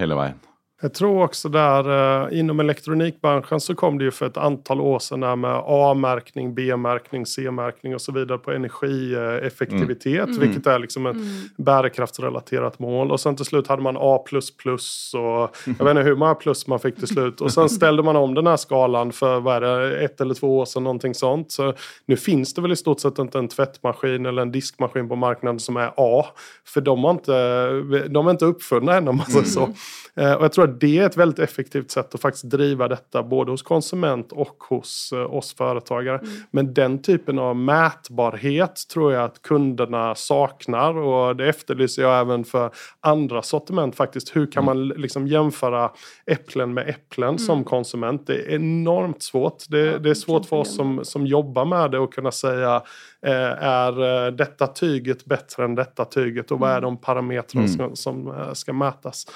hele 0.00 0.16
veien. 0.16 0.40
Jag 0.82 0.94
tror 0.94 1.22
også 1.24 1.48
der 1.48 1.86
eh, 1.88 2.38
innom 2.38 2.60
elektronikbranschen 2.60 3.60
så 3.60 3.74
kom 3.74 3.96
det 3.98 4.10
jo 4.10 4.12
for 4.12 4.28
et 4.28 4.36
antal 4.36 4.80
år 4.84 4.98
siden 5.00 5.22
der 5.24 5.36
med 5.40 5.62
A-merkning, 5.72 6.50
B-merkning, 6.54 7.24
C-merkning 7.26 7.94
osv. 7.96 8.04
så 8.04 8.12
vidare 8.12 8.38
på 8.44 8.52
energieffektivitet. 8.52 10.36
Vilket 10.36 10.66
er 10.68 10.82
liksom 10.84 11.08
et 11.08 11.16
mm. 11.16 11.30
bærekraftsrelatert 11.64 12.76
mål. 12.78 13.08
Og 13.08 13.20
så 13.20 13.32
til 13.38 13.48
slutt 13.48 13.70
hadde 13.72 13.86
man 13.88 13.96
A++ 13.96 14.18
og 14.20 14.36
jeg 14.36 15.80
vet 15.80 15.96
ikke 15.96 16.12
hvor 16.12 16.20
mange 16.20 16.40
plus 16.44 16.66
man 16.68 16.82
fikk 16.82 17.00
til 17.00 17.12
slutt. 17.14 17.40
Og 17.40 17.56
så 17.56 17.64
stilte 17.72 18.04
man 18.04 18.20
om 18.20 18.36
denne 18.36 18.58
skalaen 18.60 19.14
skalan 19.16 19.42
hva 19.46 19.56
er 19.56 19.64
det, 19.64 20.04
ett 20.04 20.20
eller 20.20 20.36
två 20.36 20.52
år 20.60 20.68
siden, 20.68 20.90
noe 20.92 21.14
sånt. 21.16 21.56
Så 21.56 21.70
nå 21.72 22.20
finnes 22.20 22.52
det 22.52 22.64
vel 22.64 22.76
i 22.76 22.78
stort 22.78 23.00
sett 23.00 23.16
ikke 23.16 23.40
en 23.40 23.48
tvättmaskin 23.48 24.28
eller 24.28 24.44
en 24.44 24.52
diskmaskin 24.52 25.08
på 25.08 25.16
marknaden 25.24 25.62
som 25.62 25.80
er 25.80 25.96
A. 25.96 26.26
for 26.68 26.84
de, 26.84 26.96
har 27.00 27.20
ikke, 27.22 28.08
de 28.12 28.26
er 28.26 28.34
ikke 28.36 28.52
oppfunnet 28.52 29.00
ennå, 29.00 29.16
om 29.16 29.24
man 29.24 29.32
säger 29.32 29.44
så. 29.56 29.72
Eh, 30.16 30.32
Och 30.32 30.44
jag 30.44 30.52
tror 30.52 30.65
att 30.68 30.80
det 30.80 30.98
är 30.98 31.06
ett 31.06 31.16
väldigt 31.16 31.38
effektivt 31.38 31.90
sätt 31.90 32.14
att 32.14 32.20
faktiskt 32.20 32.50
driva 32.50 32.88
detta 32.88 33.22
både 33.22 33.50
hos 33.50 33.62
konsument 33.62 34.32
och 34.32 34.64
hos 34.68 35.12
eh, 35.12 35.34
oss 35.34 35.54
företagare. 35.54 36.20
Men 36.50 36.74
den 36.74 37.02
typen 37.02 37.38
av 37.38 37.56
mätbarhet 37.56 38.88
tror 38.92 39.12
jag 39.12 39.24
att 39.24 39.42
kunderna 39.42 40.14
saknar 40.14 40.96
och 40.96 41.36
det 41.36 41.48
efterlyser 41.48 42.02
jag 42.02 42.20
även 42.20 42.44
för 42.44 42.70
andra 43.00 43.42
sortiment 43.42 43.96
faktiskt. 43.96 44.36
Hur 44.36 44.52
kan 44.52 44.64
man 44.64 44.88
liksom 44.88 45.26
jämföra 45.26 45.90
äpplen 46.26 46.74
med 46.74 46.88
äpplen 46.88 47.38
som 47.38 47.64
konsument? 47.64 48.26
Det 48.26 48.34
är 48.34 48.54
enormt 48.54 49.22
svårt. 49.22 49.64
Det, 49.68 49.98
det 49.98 50.10
är 50.10 50.14
svårt 50.14 50.46
för 50.46 50.56
oss 50.56 50.76
som, 50.76 51.04
som 51.04 51.26
jobbar 51.26 51.64
med 51.64 51.90
det 51.90 52.02
att 52.02 52.10
kunna 52.10 52.30
säga 52.30 52.82
eh, 53.22 53.62
är 53.62 54.26
eh, 54.26 54.32
detta 54.32 54.66
tyget 54.66 55.24
bättre 55.24 55.64
än 55.64 55.74
detta 55.74 56.04
tyget 56.04 56.50
och 56.50 56.58
vad 56.58 56.70
är 56.70 56.80
de 56.80 56.96
parametrene 56.96 57.68
som, 57.68 57.96
som 57.96 58.28
eh, 58.28 58.52
ska 58.52 58.72
mätas? 58.72 59.26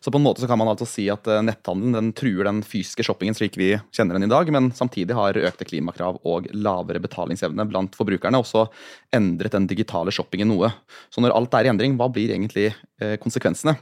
Så 0.00 0.12
på 0.12 0.20
en 0.20 0.24
måte 0.24 0.42
så 0.42 0.48
kan 0.50 0.60
man 0.60 0.70
altså 0.72 0.86
si 0.88 1.06
at 1.12 1.28
eh, 1.30 1.42
netthandelen 1.44 1.96
den 1.96 2.10
truer 2.16 2.48
den 2.48 2.62
fysiske 2.66 3.06
shoppingen 3.06 3.36
slik 3.36 3.58
vi 3.60 3.72
kjenner 3.94 4.18
den 4.18 4.26
i 4.26 4.32
dag, 4.32 4.48
men 4.54 4.70
samtidig 4.76 5.16
har 5.16 5.38
økte 5.38 5.66
klimakrav 5.68 6.20
og 6.28 6.48
lavere 6.52 7.02
betalingsevne 7.02 7.66
blant 7.70 7.96
forbrukerne 7.98 8.40
også 8.42 8.66
endret 9.14 9.54
den 9.56 9.68
digitale 9.70 10.14
shoppingen 10.14 10.50
noe. 10.52 10.72
Så 11.12 11.24
når 11.24 11.36
alt 11.36 11.58
er 11.58 11.68
i 11.68 11.72
endring, 11.72 11.96
hva 12.00 12.08
blir 12.12 12.32
egentlig 12.34 12.70
eh, 12.72 13.16
konsekvensene? 13.22 13.76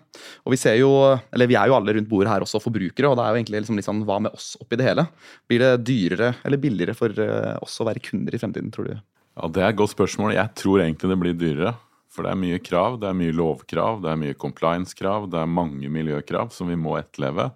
Og 0.44 0.54
vi 0.54 0.60
ser 0.60 0.78
jo, 0.80 0.90
eller 1.30 1.50
vi 1.50 1.58
er 1.58 1.70
jo 1.70 1.78
alle 1.78 1.96
rundt 1.96 2.10
bordet 2.10 2.32
her 2.32 2.46
også 2.46 2.62
forbrukere, 2.62 3.10
og 3.10 3.18
det 3.18 3.26
er 3.26 3.32
jo 3.32 3.42
egentlig 3.42 3.62
liksom 3.64 3.80
litt 3.80 3.88
sånn 3.88 4.04
hva 4.08 4.20
med 4.26 4.34
oss 4.36 4.52
oppi 4.60 4.78
det 4.80 4.88
hele? 4.90 5.06
Blir 5.50 5.64
det 5.64 5.72
dyrere 5.86 6.34
eller 6.44 6.62
billigere 6.62 6.96
for 6.98 7.14
eh, 7.14 7.56
oss 7.62 7.80
å 7.80 7.88
være 7.88 8.02
kunder 8.04 8.34
i 8.36 8.42
fremtiden, 8.42 8.72
tror 8.74 8.90
du? 8.90 8.98
Ja, 9.38 9.48
Det 9.48 9.62
er 9.62 9.70
et 9.70 9.78
godt 9.78 9.94
spørsmål. 9.94 10.34
Jeg 10.36 10.52
tror 10.58 10.82
egentlig 10.82 11.12
det 11.12 11.20
blir 11.22 11.38
dyrere. 11.38 11.74
For 12.10 12.26
det 12.26 12.32
er 12.32 12.40
mye 12.42 12.58
krav, 12.62 12.98
det 13.02 13.06
er 13.10 13.18
mye 13.18 13.34
lovkrav, 13.34 14.00
det 14.02 14.10
er 14.10 14.18
mye 14.18 14.38
compliance-krav, 14.38 15.28
det 15.30 15.38
er 15.38 15.50
mange 15.50 15.90
miljøkrav 15.92 16.50
som 16.54 16.70
vi 16.70 16.78
må 16.78 16.96
etterleve. 16.98 17.50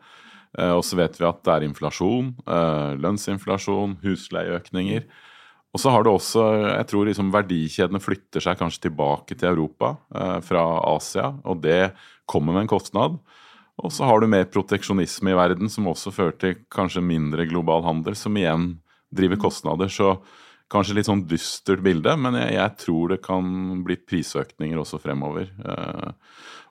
Eh, 0.59 0.71
og 0.71 0.85
så 0.87 0.99
vet 1.01 1.19
vi 1.19 1.27
at 1.27 1.43
det 1.43 1.55
er 1.57 1.67
inflasjon, 1.67 2.35
eh, 2.47 2.91
lønnsinflasjon, 3.03 3.99
husleieøkninger. 4.05 5.07
Og 5.75 5.83
så 5.83 5.91
har 5.91 6.05
du 6.07 6.13
også, 6.13 6.45
jeg 6.71 6.87
tror 6.87 7.09
liksom 7.09 7.33
verdikjedene 7.35 8.03
flytter 8.03 8.45
seg 8.45 8.61
kanskje 8.61 8.87
tilbake 8.87 9.35
til 9.35 9.51
Europa 9.51 9.97
eh, 10.15 10.39
fra 10.47 10.63
Asia, 10.95 11.33
og 11.43 11.65
det 11.65 11.91
kommer 12.31 12.55
med 12.55 12.69
en 12.69 12.71
kostnad. 12.77 13.19
Og 13.83 13.91
så 13.91 14.07
har 14.07 14.23
du 14.23 14.31
mer 14.31 14.47
proteksjonisme 14.47 15.33
i 15.33 15.37
verden, 15.37 15.67
som 15.67 15.91
også 15.91 16.15
fører 16.15 16.39
til 16.39 16.61
kanskje 16.71 17.03
mindre 17.03 17.49
global 17.51 17.83
handel, 17.83 18.15
som 18.15 18.39
igjen 18.39 18.77
driver 19.11 19.41
kostnader. 19.49 19.91
Så 19.91 20.15
kanskje 20.73 20.97
litt 20.99 21.09
sånn 21.09 21.25
dystert 21.29 21.83
bilde, 21.85 22.17
men 22.21 22.37
jeg, 22.39 22.55
jeg 22.57 22.77
tror 22.81 23.15
det 23.15 23.23
kan 23.25 23.47
bli 23.87 23.97
prisøkninger 24.01 24.81
også 24.81 25.01
fremover. 25.03 25.51
Eh, 25.51 26.13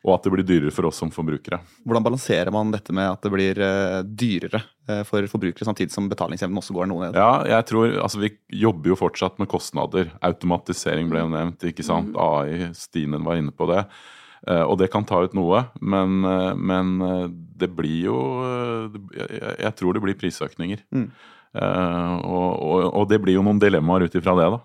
og 0.04 0.18
at 0.18 0.26
det 0.26 0.34
blir 0.34 0.44
dyrere 0.44 0.74
for 0.76 0.90
oss 0.90 0.98
som 1.00 1.12
forbrukere. 1.16 1.62
Hvordan 1.88 2.04
balanserer 2.04 2.52
man 2.52 2.74
dette 2.74 2.92
med 2.96 3.08
at 3.08 3.24
det 3.24 3.32
blir 3.32 3.62
eh, 3.64 4.00
dyrere 4.04 4.60
eh, 4.90 5.04
for 5.08 5.24
forbrukere, 5.32 5.68
samtidig 5.70 5.96
som 5.96 6.10
betalingsevnen 6.12 6.60
også 6.60 6.76
går 6.76 6.90
noe 6.92 7.06
ned? 7.06 7.20
Ja, 7.20 7.46
jeg 7.48 7.70
tror, 7.70 7.88
altså 8.04 8.20
Vi 8.26 8.34
jobber 8.64 8.92
jo 8.92 9.00
fortsatt 9.00 9.40
med 9.40 9.52
kostnader. 9.54 10.12
Automatisering 10.26 11.08
ble 11.14 11.24
jo 11.24 11.32
nevnt. 11.32 11.64
ikke 11.72 11.88
sant? 11.88 12.18
AI, 12.20 12.74
Stinen 12.76 13.24
var 13.24 13.40
inne 13.40 13.56
på 13.56 13.70
det. 13.72 13.86
Og 14.44 14.74
det 14.76 14.90
kan 14.92 15.06
ta 15.08 15.22
ut 15.24 15.32
noe, 15.38 15.62
men, 15.80 16.18
men 16.60 16.90
det 17.56 17.70
blir 17.72 18.10
jo 18.10 18.18
jeg, 19.16 19.54
jeg 19.56 19.76
tror 19.80 19.96
det 19.96 20.02
blir 20.04 20.18
prisøkninger. 20.20 20.82
Eh, 20.92 21.06
og, 21.54 22.52
og, 22.66 22.86
og 22.90 23.10
det 23.12 23.20
blir 23.22 23.38
jo 23.38 23.44
noen 23.46 23.60
dilemmaer 23.62 24.08
ut 24.08 24.16
ifra 24.18 24.34
det, 24.40 24.48
da. 24.56 24.62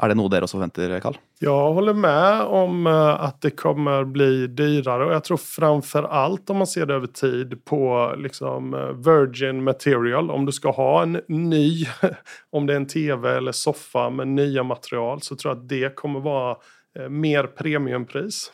Er 0.00 0.08
det 0.08 0.16
noe 0.16 0.30
dere 0.32 0.46
også 0.46 0.56
forventer, 0.56 0.92
Karl? 1.02 1.18
Jeg 1.42 1.74
holder 1.76 1.96
med 1.98 2.52
om 2.56 2.86
at 2.88 3.40
det 3.44 3.52
kommer 3.60 4.06
bli 4.08 4.46
dyrare 4.56 5.08
Og 5.08 5.12
jeg 5.12 5.24
tror 5.26 5.40
framfor 5.42 6.08
alt, 6.08 6.48
om 6.52 6.62
man 6.62 6.70
ser 6.70 6.88
det 6.88 6.96
over 6.96 7.10
tid 7.12 7.52
på 7.68 7.80
liksom 8.20 8.74
eh, 8.76 8.92
virgin 9.04 9.62
material. 9.64 10.30
Om 10.32 10.46
du 10.48 10.52
skal 10.56 10.76
ha 10.78 10.90
en 11.02 11.18
ny, 11.28 11.84
om 12.56 12.66
det 12.66 12.76
er 12.76 12.82
en 12.82 12.90
tv 12.94 13.28
eller 13.36 13.56
soffa 13.56 14.08
med 14.14 14.36
nye 14.38 14.64
material 14.64 15.20
så 15.24 15.36
tror 15.36 15.52
jeg 15.52 15.58
at 15.58 15.68
det 15.74 15.94
kommer 16.00 16.24
vara 16.24 16.54
eh, 16.56 16.76
mer 17.08 17.44
premiumpris. 17.44 18.52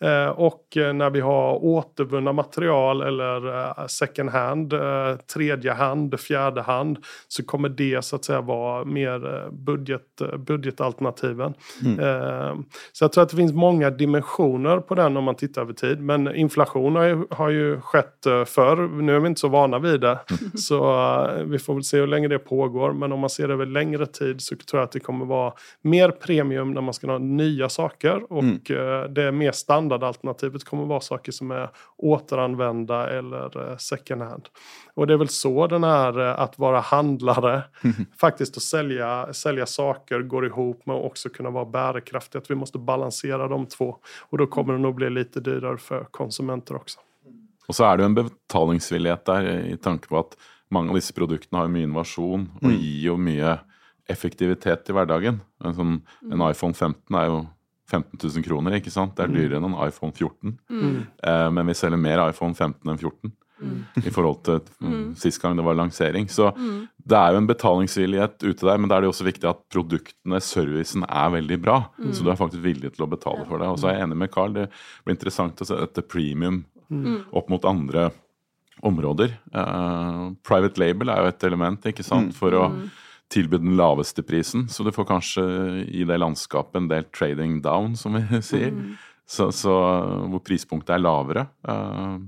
Eh, 0.00 0.28
och 0.28 0.76
eh, 0.76 0.92
när 0.92 1.10
vi 1.10 1.20
har 1.20 1.64
återvunna 1.64 2.32
material 2.32 3.02
eller 3.02 3.58
eh, 3.58 3.86
second 3.86 4.30
hand, 4.30 4.72
eh, 4.72 5.16
tredje 5.34 5.72
hand, 5.72 6.20
fjärde 6.20 6.62
hand 6.62 6.98
så 7.28 7.44
kommer 7.44 7.68
det 7.68 8.04
så 8.04 8.16
att 8.16 8.24
säga 8.24 8.40
vara 8.40 8.84
mer 8.84 9.34
eh, 9.34 9.50
budget, 9.50 10.02
budgetalternativen. 10.38 11.36
budgetalternativen. 11.46 11.54
Eh, 12.00 12.54
så 12.92 13.04
jag 13.04 13.12
tror 13.12 13.24
att 13.24 13.30
det 13.30 13.36
finns 13.36 13.52
många 13.52 13.90
dimensioner 13.90 14.78
på 14.78 14.94
den 14.94 15.16
om 15.16 15.24
man 15.24 15.34
tittar 15.34 15.62
över 15.62 15.72
tid. 15.72 16.00
Men 16.00 16.36
inflation 16.36 16.96
har 16.96 17.04
ju, 17.04 17.24
har 17.30 17.50
ju 17.50 17.80
skett 17.80 18.26
eh, 18.26 18.44
förr. 18.44 19.02
Nu 19.02 19.16
är 19.16 19.20
vi 19.20 19.28
inte 19.28 19.40
så 19.40 19.48
vana 19.48 19.78
vid 19.78 20.00
det. 20.00 20.18
Så 20.54 20.78
eh, 21.24 21.44
vi 21.44 21.58
får 21.58 21.74
väl 21.74 21.84
se 21.84 21.98
hur 22.00 22.06
länge 22.06 22.28
det 22.28 22.38
pågår. 22.38 22.92
Men 22.92 23.12
om 23.12 23.20
man 23.20 23.30
ser 23.30 23.48
det 23.48 23.54
över 23.54 23.66
längre 23.66 24.06
tid 24.06 24.40
så 24.40 24.56
tror 24.56 24.80
jag 24.80 24.84
att 24.86 24.92
det 24.92 25.00
kommer 25.00 25.26
vara 25.26 25.52
mer 25.82 26.10
premium 26.10 26.72
när 26.72 26.80
man 26.80 26.94
ska 26.94 27.06
ha 27.06 27.18
nya 27.18 27.68
saker 27.76 28.32
och 28.32 28.42
mm. 28.42 29.14
det 29.14 29.32
mer 29.32 29.52
standardalternativet 29.52 30.64
kommer 30.64 30.84
vara 30.84 31.00
saker 31.00 31.32
som 31.32 31.50
är 31.50 31.70
återanvända 31.96 33.10
eller 33.10 33.76
second 33.78 34.22
hand. 34.22 34.48
Och 34.94 35.06
det 35.06 35.12
är 35.12 35.18
väl 35.18 35.28
så 35.28 35.66
den 35.66 35.84
här 35.84 36.18
att 36.18 36.58
vara 36.58 36.80
handlare, 36.80 37.62
faktiskt 38.20 38.56
att 38.56 38.62
sälja, 38.62 39.32
sälja 39.32 39.66
saker 39.66 40.22
går 40.22 40.46
ihop 40.46 40.86
med 40.86 40.96
att 40.96 41.04
också 41.04 41.28
kunna 41.28 41.50
vara 41.50 41.64
bärkraftig. 41.64 42.38
Att 42.38 42.50
vi 42.50 42.54
måste 42.54 42.78
balansera 42.78 43.48
de 43.48 43.66
två. 43.66 43.96
Och 44.30 44.38
då 44.38 44.46
kommer 44.46 44.72
det 44.72 44.78
nog 44.78 44.94
bli 44.94 45.10
lite 45.10 45.40
dyrare 45.40 45.78
för 45.78 46.04
konsumenter 46.10 46.76
också. 46.76 46.98
Och 47.68 47.74
så 47.74 47.84
är 47.84 47.96
det 47.96 48.04
en 48.04 48.14
betalningsvillighet 48.14 49.24
där 49.24 49.66
i 49.66 49.76
tanke 49.76 50.08
på 50.08 50.18
att 50.18 50.36
många 50.68 50.88
av 50.88 50.94
dessa 50.94 51.14
produktene 51.14 51.60
har 51.60 51.68
mye 51.68 51.82
innovation 51.82 52.50
och 52.56 52.70
mm. 52.70 52.76
ger 52.76 53.10
ju 53.10 53.16
mycket 53.16 53.60
effektivitet 54.08 54.90
i 54.90 54.94
hverdagen. 54.94 55.40
En, 55.64 55.74
sånn, 55.74 56.00
en 56.22 56.42
iPhone 56.50 56.74
15 56.74 57.18
er 57.18 57.30
jo 57.30 57.38
15 57.90 58.18
000 58.22 58.44
kroner, 58.44 58.78
ikke 58.78 58.92
sant? 58.92 59.14
Det 59.16 59.24
er 59.24 59.32
mm. 59.32 59.36
dyrere 59.38 59.58
enn 59.60 59.68
en 59.70 59.80
iPhone 59.86 60.14
14. 60.14 60.54
Mm. 60.70 60.94
Eh, 61.22 61.48
men 61.54 61.70
vi 61.70 61.76
selger 61.78 62.00
mer 62.00 62.22
iPhone 62.26 62.56
15 62.56 62.90
enn 62.90 62.98
14 62.98 63.30
mm. 63.62 63.78
i 64.02 64.12
forhold 64.14 64.40
til 64.48 64.60
mm. 64.82 65.14
sist 65.20 65.40
gang 65.42 65.54
det 65.58 65.66
var 65.66 65.78
lansering. 65.78 66.26
Så 66.32 66.50
mm. 66.56 66.80
det 66.98 67.20
er 67.20 67.32
jo 67.34 67.42
en 67.42 67.48
betalingsvillighet 67.50 68.36
ute 68.42 68.68
der, 68.68 68.82
men 68.82 68.90
da 68.90 68.98
er 68.98 69.06
det 69.06 69.12
også 69.12 69.28
viktig 69.28 69.50
at 69.50 69.62
produktene, 69.72 70.42
servicen, 70.42 71.06
er 71.06 71.32
veldig 71.38 71.60
bra. 71.62 71.80
Mm. 72.00 72.12
Så 72.12 72.26
du 72.26 72.32
er 72.32 72.40
faktisk 72.42 72.64
villig 72.66 72.94
til 72.96 73.06
å 73.06 73.10
betale 73.14 73.46
for 73.48 73.62
det. 73.62 73.70
Og 73.70 73.80
så 73.82 73.90
er 73.90 73.98
jeg 73.98 74.08
enig 74.08 74.20
med 74.24 74.34
Carl, 74.34 74.54
det 74.56 74.68
blir 75.06 75.18
interessant 75.18 75.62
å 75.62 75.68
se 75.68 75.78
dette 75.82 76.06
premium 76.06 76.64
opp 77.34 77.48
mot 77.50 77.64
andre 77.66 78.10
områder. 78.86 79.32
Uh, 79.54 80.36
private 80.46 80.78
label 80.78 81.10
er 81.10 81.22
jo 81.22 81.30
et 81.32 81.46
element, 81.48 81.88
ikke 81.88 82.04
sant, 82.06 82.34
for 82.36 82.54
å 82.54 82.66
tilby 83.32 83.58
den 83.58 83.76
laveste 83.78 84.22
prisen. 84.26 84.68
Så 84.68 84.84
du 84.86 84.92
får 84.94 85.08
kanskje 85.08 85.44
i 85.86 86.04
det 86.06 86.18
landskapet 86.20 86.80
en 86.80 86.90
del 86.90 87.06
trading 87.14 87.60
down, 87.64 87.96
som 87.98 88.16
vi 88.18 88.42
sier. 88.50 88.74
Mm. 88.74 88.96
Så, 89.26 89.50
så, 89.54 89.72
hvor 90.30 90.42
prispunktet 90.46 90.94
er 90.94 91.02
lavere. 91.02 91.48
Uh, 91.66 92.22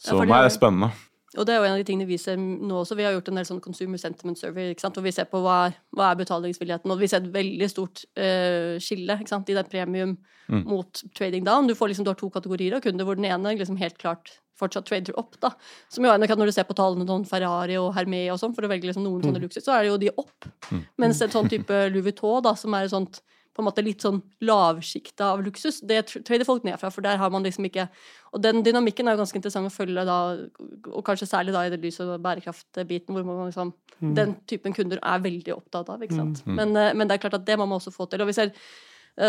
så 0.00 0.18
ja, 0.20 0.26
det 0.28 0.42
er 0.50 0.52
spennende. 0.52 0.90
Og 1.38 1.46
det 1.46 1.54
er 1.54 1.60
jo 1.60 1.66
en 1.68 1.76
av 1.76 1.78
de 1.78 1.86
tingene 1.86 2.08
vi 2.08 2.18
ser 2.18 2.38
nå 2.40 2.80
også. 2.80 2.96
Vi 2.98 3.04
har 3.06 3.14
gjort 3.14 3.28
en 3.30 3.38
del 3.38 3.46
sånn 3.46 3.62
consumer 3.62 4.00
sentiment 4.02 4.38
survey, 4.38 4.72
ikke 4.72 4.82
sant? 4.82 4.98
og 4.98 5.06
vi 5.06 5.12
ser 5.14 5.28
på 5.30 5.38
hva 5.44 5.56
er, 5.68 5.76
hva 5.94 6.08
er 6.10 6.18
betalingsvilligheten. 6.18 6.90
Og 6.90 6.98
vi 6.98 7.08
ser 7.10 7.22
et 7.22 7.32
veldig 7.36 7.68
stort 7.70 8.02
uh, 8.18 8.74
skille 8.82 9.14
ikke 9.20 9.30
sant? 9.30 9.52
i 9.52 9.54
den 9.54 9.68
premium 9.70 10.16
mm. 10.50 10.64
mot 10.66 11.02
trading 11.14 11.46
down. 11.46 11.70
Du, 11.70 11.76
får 11.78 11.92
liksom, 11.92 12.08
du 12.08 12.10
har 12.10 12.18
to 12.18 12.32
kategorier 12.34 12.74
av 12.74 12.82
kunder, 12.82 13.06
hvor 13.06 13.18
den 13.18 13.28
ene 13.30 13.54
liksom 13.54 13.78
helt 13.78 13.98
klart 14.02 14.34
fortsatt 14.60 14.90
trader 14.90 15.16
opp, 15.16 15.38
da. 15.40 15.54
Som 15.92 16.04
jo 16.04 16.12
er 16.12 16.20
nok 16.20 16.34
at 16.34 16.40
når 16.40 16.50
du 16.50 16.56
ser 16.58 16.66
på 16.68 16.76
tallene 16.76 17.06
til 17.08 17.24
Ferrari 17.30 17.78
og 17.80 17.94
Hermé 17.96 18.26
og 18.34 18.40
sånn, 18.42 18.52
for 18.56 18.66
å 18.66 18.72
velge 18.72 18.90
liksom 18.90 19.06
noen 19.06 19.22
sånne 19.24 19.40
mm. 19.40 19.46
luksus, 19.46 19.64
så 19.64 19.76
er 19.76 19.86
det 19.86 19.92
jo 19.92 20.00
de 20.02 20.10
opp. 20.20 20.48
Mm. 20.68 20.82
Mens 21.00 21.22
en 21.24 21.32
sånn 21.32 21.48
type 21.52 21.78
Louis 21.94 22.10
Vuitton, 22.10 22.42
da, 22.44 22.56
som 22.58 22.76
er 22.76 22.88
et 22.88 22.92
sånt 22.92 23.22
på 23.54 23.62
en 23.62 23.66
måte 23.66 23.82
litt 23.82 24.04
sånn 24.04 24.20
lavsjikta 24.46 25.32
av 25.34 25.42
luksus, 25.44 25.80
det 25.86 26.04
trader 26.12 26.46
folk 26.46 26.66
ned 26.66 26.78
fra, 26.80 26.90
for 26.94 27.04
der 27.04 27.18
har 27.20 27.32
man 27.34 27.46
liksom 27.46 27.66
ikke 27.66 27.88
Og 28.30 28.38
den 28.42 28.62
dynamikken 28.62 29.08
er 29.08 29.16
jo 29.16 29.24
ganske 29.24 29.40
interessant 29.40 29.66
å 29.66 29.74
følge 29.74 30.04
da, 30.06 30.18
og 30.92 31.02
kanskje 31.02 31.26
særlig 31.26 31.50
da 31.50 31.64
i 31.66 31.70
det 31.72 31.80
lys- 31.82 31.98
og 32.04 32.12
bærekraftbiten, 32.22 33.10
hvor 33.10 33.24
man 33.26 33.48
liksom 33.48 33.72
mm. 33.98 34.14
Den 34.14 34.36
typen 34.46 34.72
kunder 34.72 35.00
er 35.02 35.24
veldig 35.24 35.56
opptatt 35.56 35.90
av, 35.90 36.02
ikke 36.02 36.14
sant. 36.14 36.44
Mm. 36.46 36.54
Men, 36.54 36.76
eh, 36.76 36.94
men, 36.94 37.08
det 37.08 37.16
er 37.16 37.24
klart 37.24 37.40
at 37.40 37.46
det 37.48 37.58
må 37.58 37.66
man 37.66 37.80
også 37.80 37.90
få 37.90 38.06
til. 38.06 38.22
Og 38.22 38.30
vi 38.30 38.38
ser 38.38 38.54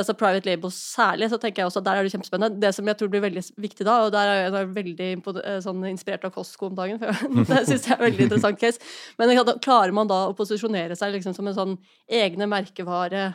så 0.05 0.13
private 0.15 0.45
labels 0.47 0.77
særlig, 0.77 1.27
så 1.31 1.37
tenker 1.41 1.61
jeg 1.61 1.67
også 1.67 1.81
at 1.81 1.85
der 1.85 1.99
er 1.99 2.05
det 2.05 2.13
kjempespennende. 2.13 2.61
Det 2.61 2.69
som 2.75 2.87
jeg 2.87 2.97
tror 2.97 3.09
blir 3.11 3.23
veldig 3.25 3.41
viktig 3.59 3.85
da, 3.87 3.97
og 4.05 4.11
der 4.13 4.29
er 4.29 4.41
jeg 4.45 4.69
veldig 4.75 5.07
eh, 5.41 5.57
sånn, 5.65 5.83
inspirert 5.89 6.27
av 6.27 6.33
Costco 6.35 6.69
om 6.69 6.77
dagen, 6.77 7.01
for 7.01 7.55
det 7.55 7.65
syns 7.67 7.89
jeg 7.89 7.95
er 7.95 7.97
en 7.97 8.05
veldig 8.05 8.27
interessant 8.27 8.61
case, 8.61 8.91
men 9.19 9.33
klarer 9.63 9.95
man 9.95 10.11
da 10.11 10.27
å 10.29 10.35
posisjonere 10.37 10.95
seg 10.95 11.17
liksom 11.17 11.35
som 11.35 11.49
en 11.49 11.57
sånn 11.57 11.75
egne 12.21 12.47
merkevare 12.51 13.31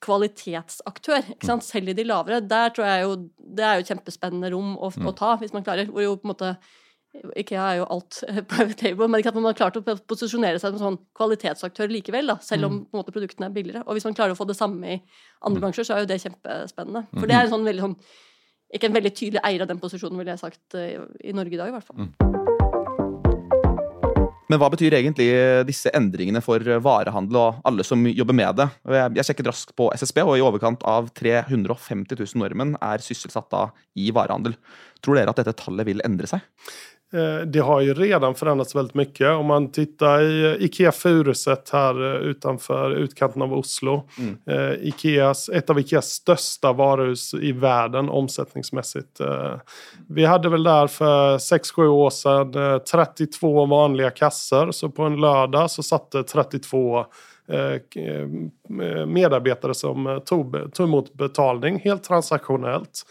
kvalitetsaktør, 0.00 1.26
sant? 1.44 1.64
selv 1.66 1.92
i 1.92 1.96
de 1.96 2.06
lavere, 2.06 2.40
der 2.40 2.72
tror 2.72 2.86
jeg 2.88 3.04
jo 3.04 3.14
det 3.36 3.64
er 3.64 3.76
jo 3.76 3.84
et 3.84 3.92
kjempespennende 3.92 4.50
rom 4.54 4.74
å, 4.80 4.90
å 4.90 5.14
ta, 5.16 5.36
hvis 5.40 5.54
man 5.54 5.64
klarer. 5.66 5.90
hvor 5.92 6.04
jo 6.04 6.16
på 6.16 6.28
en 6.28 6.32
måte 6.32 6.56
Ikea 7.40 7.64
er 7.70 7.78
jo 7.78 7.86
alt 7.94 8.18
private 8.50 8.76
table, 8.80 9.08
men 9.08 9.22
ikke 9.22 9.32
at 9.32 9.38
man 9.38 9.48
har 9.48 9.56
klart 9.56 9.78
å 9.80 9.96
posisjonere 10.08 10.60
seg 10.60 10.74
som 10.74 10.82
sånn 10.82 10.98
kvalitetsaktør 11.16 11.88
likevel, 11.92 12.28
da, 12.32 12.38
selv 12.44 12.68
om 12.68 12.78
mm. 12.78 12.84
måte, 12.96 13.14
produktene 13.14 13.48
er 13.48 13.56
billigere. 13.56 13.84
Og 13.86 13.96
hvis 13.96 14.06
man 14.08 14.16
klarer 14.18 14.36
å 14.36 14.38
få 14.38 14.48
det 14.48 14.58
samme 14.58 14.98
i 14.98 14.98
andre 14.98 15.56
mm. 15.56 15.62
bransjer, 15.64 15.88
så 15.88 15.96
er 15.96 16.04
jo 16.04 16.10
det 16.12 16.20
kjempespennende. 16.24 17.06
For 17.14 17.28
det 17.30 17.38
er 17.38 17.46
en 17.46 17.54
sånn 17.54 17.68
veldig 17.68 17.86
sånn 17.86 17.98
Ikke 18.76 18.88
en 18.90 18.96
veldig 18.96 19.12
tydelig 19.14 19.44
eier 19.46 19.62
av 19.62 19.68
den 19.70 19.80
posisjonen, 19.80 20.18
ville 20.18 20.34
jeg 20.34 20.42
sagt, 20.42 20.64
eh, 20.74 20.98
i 21.22 21.36
Norge 21.36 21.54
i 21.54 21.60
dag, 21.60 21.70
i 21.70 21.76
hvert 21.76 21.86
fall. 21.86 22.25
Men 24.46 24.60
hva 24.62 24.68
betyr 24.70 24.94
egentlig 24.94 25.26
disse 25.66 25.90
endringene 25.96 26.42
for 26.44 26.62
varehandel 26.62 27.38
og 27.40 27.62
alle 27.66 27.86
som 27.86 28.04
jobber 28.06 28.36
med 28.38 28.60
det? 28.60 28.68
Jeg 29.18 29.26
sjekket 29.26 29.48
raskt 29.50 29.72
på 29.78 29.88
SSB, 29.98 30.20
og 30.22 30.36
i 30.38 30.44
overkant 30.44 30.84
av 30.86 31.08
350 31.18 32.14
000 32.14 32.42
nordmenn 32.42 32.76
er 32.78 33.02
sysselsatt 33.02 33.50
da 33.50 33.64
i 33.98 34.12
varehandel. 34.14 34.54
Tror 35.02 35.18
dere 35.18 35.34
at 35.34 35.42
dette 35.42 35.56
tallet 35.58 35.88
vil 35.88 36.04
endre 36.06 36.30
seg? 36.30 36.46
Eh, 37.12 37.46
det 37.46 37.58
har 37.58 37.80
ju 37.80 37.94
redan 37.94 38.34
förändrats 38.34 38.74
väldigt 38.74 38.94
mycket. 38.94 39.30
Om 39.30 39.46
man 39.46 39.72
tittar 39.72 40.22
i 40.22 40.64
Ikea 40.64 40.92
Furuset 40.92 41.70
här 41.70 42.14
eh, 42.14 42.20
utanför 42.20 42.90
utkanten 42.90 43.42
av 43.42 43.52
Oslo. 43.52 44.08
Mm. 44.18 44.36
Eh, 44.46 44.88
Ikeas, 44.88 45.48
ett 45.48 45.70
av 45.70 45.80
Ikeas 45.80 46.06
största 46.06 46.72
varuhus 46.72 47.34
i 47.34 47.52
världen 47.52 48.08
omsättningsmässigt. 48.08 49.20
Vi 50.08 50.24
hade 50.24 50.48
väl 50.48 50.62
där 50.62 50.86
för 50.86 51.38
6-7 51.38 51.86
år 51.86 52.10
sedan 52.10 52.80
32 52.90 53.66
vanliga 53.66 54.10
kassor. 54.10 54.72
Så 54.72 54.88
på 54.88 55.02
en 55.02 55.20
lördag 55.20 55.70
så 55.70 55.82
satt 55.82 56.10
det 56.10 56.24
32 56.24 57.06
medarbetare 59.06 59.74
som 59.74 60.20
tog, 60.24 60.74
tog 60.74 60.88
emot 60.88 61.14
betalning 61.14 61.80
helt 61.80 62.04
transaktionellt. 62.04 63.02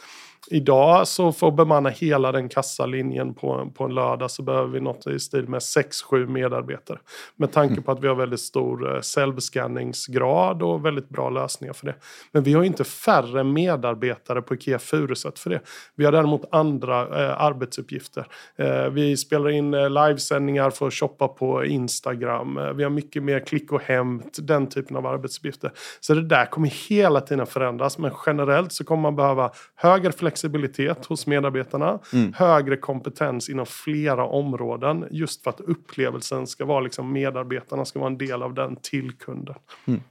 Idag 0.48 1.08
så 1.08 1.32
för 1.32 1.48
att 1.48 1.56
bemanna 1.56 1.90
hela 1.90 2.32
den 2.32 2.50
kassalinjen 2.50 3.34
på, 3.34 3.72
på 3.76 3.84
en 3.84 3.96
lördag 3.96 4.32
så 4.32 4.44
behöver 4.44 4.68
vi 4.68 4.80
något 4.80 5.08
i 5.08 5.20
stil 5.20 5.50
med 5.50 5.60
6-7 5.60 6.28
medarbetare. 6.28 6.98
Med 7.36 7.52
tanke 7.52 7.82
på 7.82 7.92
att 7.92 8.04
vi 8.04 8.08
har 8.08 8.16
väldigt 8.16 8.40
stor 8.40 9.02
självskanningsgrad 9.02 10.62
eh, 10.62 10.68
och 10.68 10.86
väldigt 10.86 11.10
bra 11.10 11.30
lösningar 11.30 11.74
för 11.74 11.86
det. 11.86 11.96
Men 12.32 12.44
vi 12.44 12.54
har 12.54 12.64
inte 12.64 12.84
färre 12.84 13.44
medarbetare 13.44 14.42
på 14.42 14.54
Ikea 14.56 14.80
Furuset 14.80 15.40
för 15.40 15.50
det. 15.50 15.60
Vi 15.96 16.06
har 16.06 16.12
däremot 16.12 16.46
andra 16.52 17.02
eh, 17.02 17.42
arbetsuppgifter. 17.42 18.28
Eh, 18.56 18.90
vi 18.90 19.18
spelar 19.18 19.50
in 19.50 19.74
eh, 19.74 19.90
livesändningar 19.90 20.70
för 20.70 20.88
att 20.88 20.94
shoppa 20.94 21.28
på 21.28 21.66
Instagram. 21.66 22.58
Eh, 22.58 22.74
vi 22.74 22.84
har 22.84 22.90
mycket 22.90 23.24
mer 23.24 23.40
klick 23.40 23.72
och 23.72 23.82
hämt, 23.82 24.38
den 24.42 24.68
typen 24.68 24.98
av 24.98 25.06
arbetsuppgifter. 25.06 25.72
Så 26.00 26.14
det 26.14 26.28
där 26.28 26.46
kommer 26.46 26.90
hela 26.90 27.22
tiden 27.22 27.46
förändras. 27.46 27.98
Men 27.98 28.12
generellt 28.26 28.72
så 28.72 28.84
kommer 28.84 29.02
man 29.02 29.16
behöva 29.16 29.52
högre 29.76 30.12
flexibilitet 30.12 30.35
flexibilitet 30.36 31.06
hos 31.06 31.28
medarbetarna, 31.28 32.00
mm. 32.14 32.34
högre 32.34 32.78
kompetens 32.78 33.50
inom 33.50 33.66
flera 33.66 34.26
områden 34.26 35.06
just 35.12 35.44
för 35.44 35.50
att 35.50 35.60
upplevelsen 35.60 36.48
ska 36.48 36.66
vara 36.66 36.80
liksom 36.80 37.12
medarbetarna 37.12 37.86
ska 37.86 38.00
vara 38.00 38.10
en 38.10 38.18
del 38.18 38.44
av 38.44 38.54
den 38.54 38.76
till 38.76 39.12
kunden. 39.12 39.56
Mm. 39.86 40.02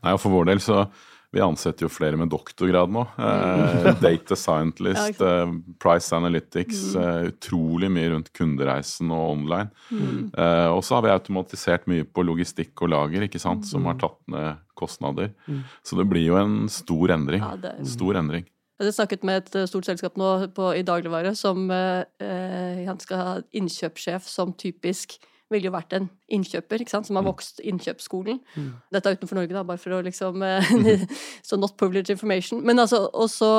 Nej, 0.00 0.18
för 0.18 0.30
vår 0.30 0.44
del 0.44 0.60
så 0.60 0.86
vi 1.34 1.40
ansetter 1.40 1.82
jo 1.82 1.88
flere 1.90 2.16
med 2.16 2.28
doktorgrad 2.30 2.90
nå. 2.94 3.00
Eh, 3.18 3.80
mm. 3.82 3.96
data 4.00 4.36
scientist, 4.36 5.20
eh, 5.28 5.50
price 5.82 6.16
analytics. 6.16 6.94
Mm. 6.94 7.08
Eh, 7.08 7.22
utrolig 7.32 7.90
mye 7.90 8.12
rundt 8.12 8.30
kundereisen 8.32 9.10
og 9.10 9.32
online. 9.32 9.72
Mm. 9.90 10.30
Eh, 10.30 10.68
og 10.70 10.84
så 10.84 10.94
har 10.94 11.02
vi 11.02 11.10
automatisert 11.10 11.88
mye 11.90 12.06
på 12.06 12.22
logistikk 12.22 12.84
og 12.86 12.92
lager, 12.94 13.26
ikke 13.26 13.42
sant, 13.42 13.66
som 13.66 13.90
har 13.90 13.98
tatt 13.98 14.20
ned 14.30 14.62
kostnader. 14.78 15.32
Mm. 15.48 15.64
Så 15.82 15.98
det 15.98 16.06
blir 16.12 16.28
jo 16.28 16.38
en 16.38 16.68
stor 16.70 17.16
endring. 17.16 17.42
Stor 17.82 18.22
endring. 18.22 18.46
Jeg 18.82 18.94
snakket 18.96 19.24
med 19.26 19.42
et 19.42 19.60
eh, 19.60 19.68
stort 19.70 19.86
selskap 19.86 20.16
nå 20.18 20.32
på, 20.54 20.72
i 20.74 20.82
dagligvare 20.86 21.34
som 21.38 21.68
eh, 21.70 22.82
han 22.88 22.98
skal 23.00 23.20
ha 23.20 23.36
innkjøpssjef 23.54 24.26
som 24.26 24.54
typisk 24.58 25.18
ville 25.52 25.68
jo 25.68 25.74
vært 25.74 25.92
en 25.96 26.06
innkjøper, 26.32 26.82
ikke 26.82 26.92
sant, 26.94 27.06
som 27.06 27.18
har 27.18 27.24
mm. 27.24 27.28
vokst 27.28 27.60
innkjøpsskolen. 27.62 28.38
Mm. 28.56 28.70
Dette 28.94 29.10
er 29.10 29.18
utenfor 29.18 29.38
Norge, 29.38 29.54
da, 29.54 29.64
bare 29.66 29.80
for 29.80 29.96
å 29.96 30.00
liksom 30.04 30.40
So 30.40 30.94
Så 31.50 31.58
not 31.60 31.76
privileged 31.80 32.14
information. 32.16 32.62
Men 32.64 32.80
altså, 32.82 33.04
også 33.12 33.50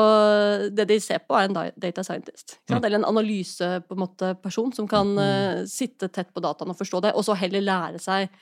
Det 0.75 0.87
de 0.89 0.99
ser 0.99 1.21
på, 1.23 1.37
er 1.37 1.49
en 1.49 1.55
data 1.55 2.03
scientist. 2.03 2.57
Ikke 2.57 2.75
sant? 2.75 2.85
Eller 2.85 2.99
en 2.99 3.07
analyseperson 3.11 4.73
som 4.75 4.89
kan 4.89 5.13
uh, 5.19 5.63
sitte 5.69 6.09
tett 6.09 6.33
på 6.33 6.43
dataen 6.43 6.73
og 6.73 6.79
forstå 6.79 7.05
det, 7.05 7.15
og 7.15 7.25
så 7.27 7.37
heller 7.37 7.63
lære 7.63 8.01
seg 8.01 8.33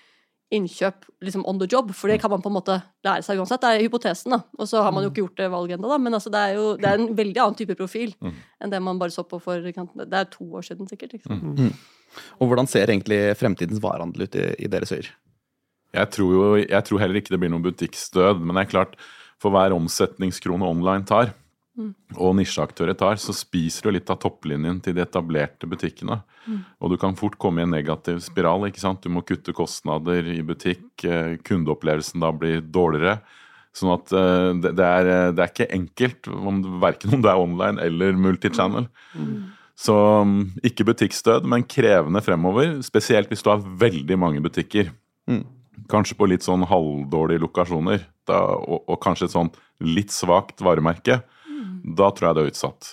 innkjøp 0.53 1.07
liksom 1.25 1.45
on 1.49 1.59
the 1.59 1.67
job, 1.69 1.91
for 1.95 2.11
det 2.11 2.19
kan 2.21 2.31
man 2.31 2.43
på 2.43 2.51
en 2.51 2.57
måte 2.57 2.77
lære 3.05 3.25
seg 3.25 3.39
uansett. 3.41 3.61
Det 3.63 3.71
er 3.71 3.85
hypotesen, 3.85 4.35
da. 4.35 4.41
Og 4.59 4.69
så 4.69 4.83
har 4.85 4.93
man 4.95 5.05
jo 5.05 5.11
ikke 5.11 5.23
gjort 5.23 5.41
det 5.41 5.49
valget 5.53 5.77
ennå, 5.77 5.89
da. 5.91 5.97
Men 6.01 6.17
altså, 6.17 6.31
det 6.33 6.43
er 6.43 6.55
jo 6.57 6.67
det 6.79 6.89
er 6.89 7.01
en 7.01 7.09
veldig 7.17 7.41
annen 7.43 7.59
type 7.59 7.77
profil 7.79 8.13
mm. 8.21 8.37
enn 8.63 8.73
det 8.73 8.81
man 8.83 9.01
bare 9.01 9.15
så 9.15 9.25
på 9.27 9.39
for 9.43 9.63
Det 9.63 10.19
er 10.19 10.31
to 10.31 10.47
år 10.53 10.65
siden, 10.69 10.89
sikkert. 10.89 11.17
Liksom. 11.17 11.41
Mm. 11.41 11.67
Mm. 11.67 12.23
Og 12.39 12.49
hvordan 12.49 12.69
ser 12.69 12.91
egentlig 12.91 13.21
fremtidens 13.39 13.81
varehandel 13.83 14.27
ut 14.27 14.39
i, 14.39 14.47
i 14.65 14.71
deres 14.71 14.93
øyer? 14.93 15.09
Jeg 15.93 16.09
tror 16.09 16.33
jo 16.33 16.45
jeg 16.57 16.83
tror 16.87 17.01
heller 17.01 17.21
ikke 17.21 17.33
det 17.35 17.41
blir 17.41 17.53
noen 17.53 17.65
butikkstød, 17.65 18.41
men 18.41 18.57
det 18.57 18.65
er 18.65 18.73
klart, 18.73 18.97
for 19.41 19.53
hver 19.53 19.75
omsetningskrone 19.75 20.65
online 20.65 21.05
tar, 21.09 21.33
Mm. 21.73 21.93
og 22.21 22.35
nisjeaktører 22.37 22.93
tar, 22.93 23.17
så 23.17 23.33
spiser 23.33 23.87
du 23.87 23.95
litt 23.95 24.09
av 24.13 24.19
topplinjen 24.21 24.77
til 24.85 24.93
de 24.93 25.01
etablerte 25.01 25.65
butikkene. 25.65 26.19
Mm. 26.45 26.59
Og 26.77 26.93
du 26.93 26.99
kan 27.01 27.17
fort 27.17 27.39
komme 27.41 27.63
i 27.63 27.65
en 27.65 27.73
negativ 27.73 28.19
spiral. 28.21 28.67
ikke 28.67 28.83
sant? 28.83 29.01
Du 29.01 29.09
må 29.09 29.23
kutte 29.25 29.55
kostnader 29.57 30.27
i 30.29 30.41
butikk, 30.45 30.85
eh, 31.01 31.39
kundeopplevelsen 31.41 32.21
da 32.21 32.29
blir 32.35 32.61
dårligere. 32.61 33.17
Sånn 33.73 33.95
at 33.95 34.13
eh, 34.13 34.51
det, 34.61 34.85
er, 34.85 35.09
det 35.33 35.41
er 35.41 35.49
ikke 35.49 35.71
enkelt, 35.73 36.29
om, 36.29 36.61
verken 36.83 37.17
om 37.17 37.25
det 37.25 37.33
er 37.33 37.41
online 37.41 37.81
eller 37.81 38.21
multichannel. 38.21 38.87
Så 39.73 39.97
mm, 39.97 40.61
ikke 40.69 40.85
butikkstød, 40.91 41.49
men 41.49 41.65
krevende 41.65 42.21
fremover. 42.21 42.77
Spesielt 42.85 43.33
hvis 43.33 43.41
du 43.41 43.49
har 43.49 43.65
veldig 43.65 44.21
mange 44.21 44.45
butikker. 44.45 44.93
Kanskje 45.89 46.17
på 46.19 46.29
litt 46.29 46.45
sånn 46.45 46.69
halvdårlige 46.69 47.41
lokasjoner. 47.47 48.05
Da, 48.29 48.43
og, 48.61 48.85
og 48.85 49.01
kanskje 49.03 49.25
et 49.25 49.33
sånn 49.33 49.55
litt 49.81 50.13
svakt 50.13 50.61
varemerke. 50.63 51.23
Da 51.83 52.09
tror 52.15 52.29
jeg 52.29 52.35
det 52.35 52.43
er 52.43 52.51
utsatt. 52.53 52.89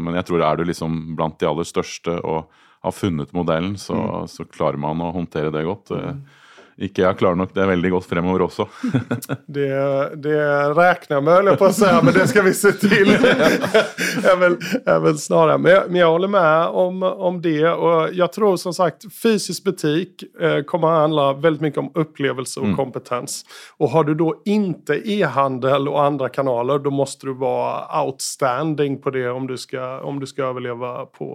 Men 0.00 0.16
jeg 0.16 0.26
tror 0.30 0.42
er 0.46 0.56
du 0.56 0.64
liksom 0.64 0.94
blant 1.18 1.36
de 1.40 1.48
aller 1.48 1.68
største 1.68 2.14
og 2.24 2.48
har 2.80 2.94
funnet 2.96 3.34
modellen, 3.36 3.74
så, 3.76 4.24
så 4.30 4.46
klarer 4.48 4.80
man 4.80 5.02
å 5.04 5.10
håndtere 5.12 5.52
det 5.52 5.66
godt. 5.66 5.92
Eh, 5.92 6.14
Ikke 6.80 7.02
jeg 7.04 7.16
klarer 7.20 7.36
nok 7.36 7.50
det 7.52 7.60
er 7.60 7.68
veldig 7.74 7.90
godt 7.92 8.08
fremover 8.08 8.46
også. 8.46 8.64
Det, 9.50 9.68
det 10.22 10.36
regner 10.76 11.16
jeg 11.16 11.24
med 11.26 11.48
jag 11.50 11.58
på 11.58 11.66
å 11.66 11.74
si, 11.74 11.88
men 12.04 12.14
det 12.14 12.26
skal 12.30 12.44
vi 12.46 12.52
se 12.54 12.70
til! 12.78 13.10
jeg, 14.26 14.36
vil, 14.40 15.18
snarare. 15.18 15.58
Men 15.58 15.72
jeg, 15.72 15.82
men 15.90 15.98
jeg 16.00 16.12
håller 16.14 16.30
med 16.32 16.76
om, 16.82 17.02
om 17.02 17.40
det. 17.42 17.64
Og 17.68 18.14
jeg 18.16 18.30
tror 18.36 18.56
som 18.62 18.74
sagt 18.76 19.08
fysisk 19.12 19.66
butikk 19.66 20.24
eh, 20.40 20.60
kommer 20.68 20.92
å 20.92 21.02
handle 21.02 21.26
veldig 21.42 21.66
mye 21.66 21.82
om 21.82 21.90
opplevelse 22.04 22.62
og 22.62 22.70
mm. 22.70 22.76
kompetens. 22.78 23.40
Og 23.82 23.92
har 23.96 24.06
du 24.08 24.14
da 24.22 24.30
ikke 24.54 25.00
e-handel 25.02 25.90
og 25.90 26.00
andre 26.04 26.30
kanaler 26.32 26.80
da 26.84 26.94
må 26.94 27.08
du 27.20 27.34
være 27.34 27.84
outstanding 28.00 29.00
på 29.02 29.12
det 29.18 29.26
om 29.30 29.50
du 29.50 29.56
skal, 29.60 30.00
om 30.06 30.22
du 30.22 30.28
skal 30.30 30.54
overleve 30.54 30.94
på 31.16 31.32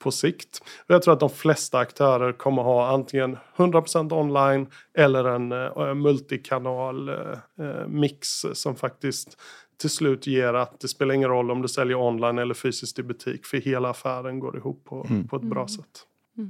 på 0.00 0.10
sikt. 0.10 0.62
Och 0.86 0.94
jag 0.94 1.02
tror 1.02 1.14
att 1.14 1.20
de 1.20 1.30
flesta 1.30 1.78
aktörer 1.78 2.32
kommer 2.32 2.62
ha 2.62 2.88
antingen 2.88 3.38
100% 3.56 4.12
online 4.12 4.66
eller 4.98 5.24
en 5.24 5.52
uh, 5.52 5.94
multikanal 5.94 7.08
uh, 7.08 7.88
mix 7.88 8.28
som 8.52 8.76
faktiskt 8.76 9.36
till 9.80 9.90
slut 9.90 10.26
ger 10.26 10.54
att 10.54 10.80
det 10.80 10.88
spelar 10.88 11.14
ingen 11.14 11.28
roll 11.28 11.50
om 11.50 11.62
du 11.62 11.68
säljer 11.68 11.96
online 11.96 12.38
eller 12.38 12.54
fysiskt 12.54 12.98
i 12.98 13.02
butik 13.02 13.46
för 13.46 13.56
hela 13.56 13.90
affären 13.90 14.40
går 14.40 14.56
ihop 14.56 14.84
på, 14.84 15.06
på 15.30 15.36
ett 15.36 15.42
bra 15.42 15.68
sätt. 15.68 16.06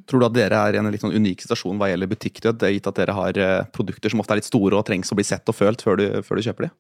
Tror 0.07 0.21
du 0.21 0.27
at 0.27 0.35
dere 0.37 0.59
er 0.69 0.77
i 0.77 0.81
en 0.81 0.91
litt 0.93 1.03
sånn 1.03 1.15
unik 1.17 1.43
situasjon 1.45 1.79
hva 1.81 1.89
gjelder 1.91 2.11
butikkdød, 2.11 2.67
gitt 2.75 2.89
at 2.91 2.99
dere 3.01 3.15
har 3.17 3.39
eh, 3.41 3.63
produkter 3.75 4.13
som 4.13 4.23
ofte 4.23 4.37
er 4.37 4.41
litt 4.43 4.49
store 4.49 4.79
og 4.79 4.85
trengs 4.87 5.11
å 5.11 5.19
bli 5.19 5.27
sett 5.27 5.49
og 5.51 5.57
følt 5.57 5.83
før 5.83 5.99
du, 5.99 6.07
før 6.27 6.39
du 6.39 6.47
kjøper 6.47 6.69
de? 6.69 6.71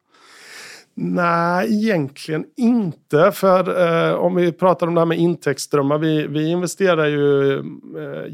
Nej, 0.94 1.74
egentligen 1.74 2.44
inte. 2.56 3.32
För 3.32 3.86
eh, 4.10 4.14
om 4.14 4.34
vi 4.34 4.52
pratar 4.52 4.86
om 4.86 4.94
det 4.94 5.00
här 5.00 5.06
med 5.06 5.18
intäktsströmmar. 5.18 5.98
Vi, 5.98 6.26
vi 6.26 6.50
investerar 6.50 7.06
ju 7.06 7.52
eh, 7.58 8.26